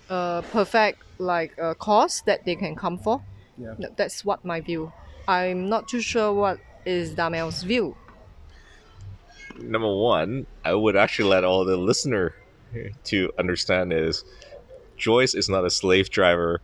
uh, 0.09 0.41
perfect 0.43 1.03
like 1.19 1.57
uh, 1.59 1.73
course 1.73 2.21
that 2.21 2.45
they 2.45 2.55
can 2.55 2.75
come 2.75 2.97
for. 2.97 3.21
Yeah. 3.57 3.75
That's 3.97 4.23
what 4.23 4.45
my 4.45 4.61
view. 4.61 4.91
I'm 5.27 5.67
not 5.69 5.87
too 5.87 6.01
sure 6.01 6.33
what 6.33 6.59
is 6.85 7.13
Damel's 7.13 7.63
view. 7.63 7.95
Number 9.61 9.93
one, 9.93 10.45
I 10.63 10.73
would 10.73 10.95
actually 10.95 11.29
let 11.29 11.43
all 11.43 11.65
the 11.65 11.77
listener 11.77 12.35
to 13.05 13.31
understand 13.37 13.93
is 13.93 14.23
Joyce 14.97 15.33
is 15.33 15.49
not 15.49 15.65
a 15.65 15.69
slave 15.69 16.09
driver 16.09 16.61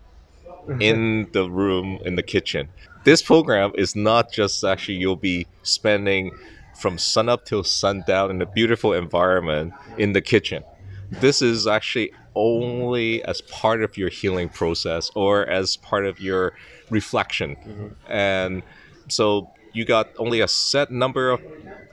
in 0.79 1.27
the 1.33 1.49
room 1.49 1.99
in 2.05 2.15
the 2.15 2.23
kitchen. 2.23 2.69
This 3.03 3.21
program 3.21 3.71
is 3.75 3.95
not 3.95 4.31
just 4.31 4.63
actually 4.63 4.95
you'll 4.95 5.15
be 5.15 5.47
spending 5.63 6.31
from 6.75 6.97
sun 6.97 7.29
up 7.29 7.45
till 7.45 7.63
sundown 7.63 8.31
in 8.31 8.41
a 8.41 8.45
beautiful 8.45 8.93
environment 8.93 9.73
in 9.97 10.13
the 10.13 10.21
kitchen. 10.21 10.63
This 11.09 11.41
is 11.41 11.67
actually 11.67 12.11
only 12.35 13.23
as 13.23 13.41
part 13.41 13.81
of 13.81 13.97
your 13.97 14.09
healing 14.09 14.49
process 14.49 15.09
or 15.15 15.45
as 15.47 15.77
part 15.77 16.05
of 16.05 16.19
your 16.19 16.53
reflection. 16.89 17.55
Mm-hmm. 17.55 18.11
And 18.11 18.63
so 19.07 19.51
you 19.75 19.85
got 19.85 20.09
only 20.17 20.39
a 20.41 20.47
set 20.47 20.91
number 20.91 21.29
of 21.29 21.41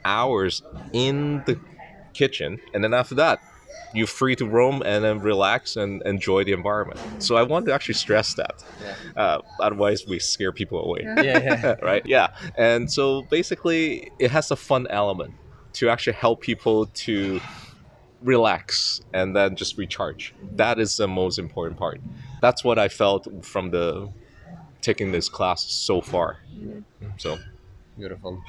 hours 0.05 0.62
in 0.92 1.42
the 1.47 1.59
kitchen 2.14 2.61
and 2.75 2.85
then 2.85 2.95
after 2.95 3.14
that 3.14 3.40
you're 3.95 4.07
free 4.07 4.35
to 4.37 4.47
roam 4.47 4.83
and 4.83 5.05
then 5.05 5.21
relax 5.21 5.77
and 5.77 6.03
enjoy 6.07 6.45
the 6.45 6.53
environment. 6.53 6.99
So 7.18 7.37
i 7.37 7.42
want 7.42 7.66
to 7.66 7.75
actually 7.75 7.95
stress 7.95 8.35
that. 8.35 8.64
Uh, 9.16 9.38
otherwise 9.61 10.07
we 10.07 10.18
scare 10.18 10.53
people 10.53 10.83
away. 10.85 11.01
Yeah, 11.03 11.23
yeah. 11.23 11.75
right? 11.83 12.03
Yeah. 12.07 12.29
And 12.57 12.90
so 12.90 13.23
basically 13.23 14.11
it 14.18 14.31
has 14.31 14.51
a 14.51 14.57
fun 14.57 14.87
element 14.88 15.35
to 15.75 15.90
actually 15.90 16.14
help 16.14 16.40
people 16.40 16.87
to 16.87 17.40
relax 18.23 19.01
and 19.12 19.35
then 19.37 19.57
just 19.57 19.77
recharge. 19.77 20.35
That 20.57 20.79
is 20.79 20.97
the 20.97 21.09
most 21.09 21.38
important 21.38 21.79
part. 21.79 22.01
That's 22.40 22.64
what 22.64 22.79
i 22.79 22.88
felt 22.88 23.29
from 23.45 23.71
the 23.71 24.09
taking 24.81 25.12
this 25.12 25.29
class 25.29 25.64
so 25.64 26.01
far. 26.01 26.38
So 27.18 27.38
Beautiful. 27.96 28.42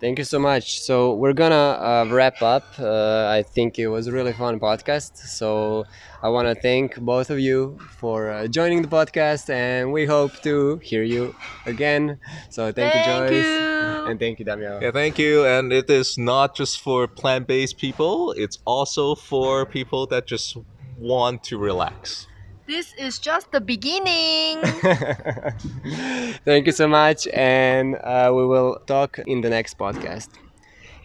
Thank 0.00 0.18
you 0.18 0.24
so 0.24 0.38
much. 0.38 0.80
So 0.80 1.14
we're 1.14 1.32
gonna 1.32 1.54
uh, 1.54 2.06
wrap 2.08 2.40
up. 2.40 2.64
Uh, 2.78 3.26
I 3.26 3.42
think 3.42 3.78
it 3.78 3.88
was 3.88 4.06
a 4.06 4.12
really 4.12 4.32
fun 4.32 4.60
podcast. 4.60 5.16
So 5.16 5.86
I 6.22 6.28
want 6.28 6.46
to 6.46 6.54
thank 6.54 6.96
both 7.00 7.30
of 7.30 7.40
you 7.40 7.78
for 7.98 8.30
uh, 8.30 8.46
joining 8.46 8.82
the 8.82 8.88
podcast, 8.88 9.50
and 9.50 9.92
we 9.92 10.06
hope 10.06 10.40
to 10.42 10.78
hear 10.78 11.02
you 11.02 11.34
again. 11.66 12.20
So 12.48 12.70
thank, 12.70 12.94
you, 12.94 13.02
Joyce, 13.04 13.44
you. 13.44 14.10
and 14.10 14.20
thank 14.20 14.38
you, 14.38 14.44
Damian. 14.44 14.82
Yeah, 14.82 14.92
thank 14.92 15.18
you. 15.18 15.44
And 15.44 15.72
it 15.72 15.90
is 15.90 16.16
not 16.16 16.54
just 16.54 16.80
for 16.80 17.08
plant 17.08 17.48
based 17.48 17.76
people, 17.76 18.32
it's 18.36 18.58
also 18.64 19.16
for 19.16 19.66
people 19.66 20.06
that 20.08 20.28
just 20.28 20.56
want 20.96 21.42
to 21.44 21.58
relax. 21.58 22.27
This 22.68 22.94
is 22.94 23.18
just 23.18 23.50
the 23.50 23.60
beginning. 23.60 24.62
Thank 26.44 26.66
you 26.66 26.72
so 26.72 26.88
much, 26.88 27.26
and 27.28 27.96
uh, 27.96 28.30
we 28.34 28.46
will 28.46 28.78
talk 28.86 29.18
in 29.26 29.40
the 29.40 29.50
next 29.50 29.78
podcast. 29.78 30.28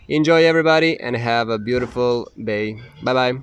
Enjoy, 0.07 0.43
everybody, 0.45 0.99
and 0.99 1.15
have 1.15 1.49
a 1.49 1.59
beautiful 1.59 2.29
day. 2.43 2.79
Bye 3.03 3.13
bye. 3.13 3.33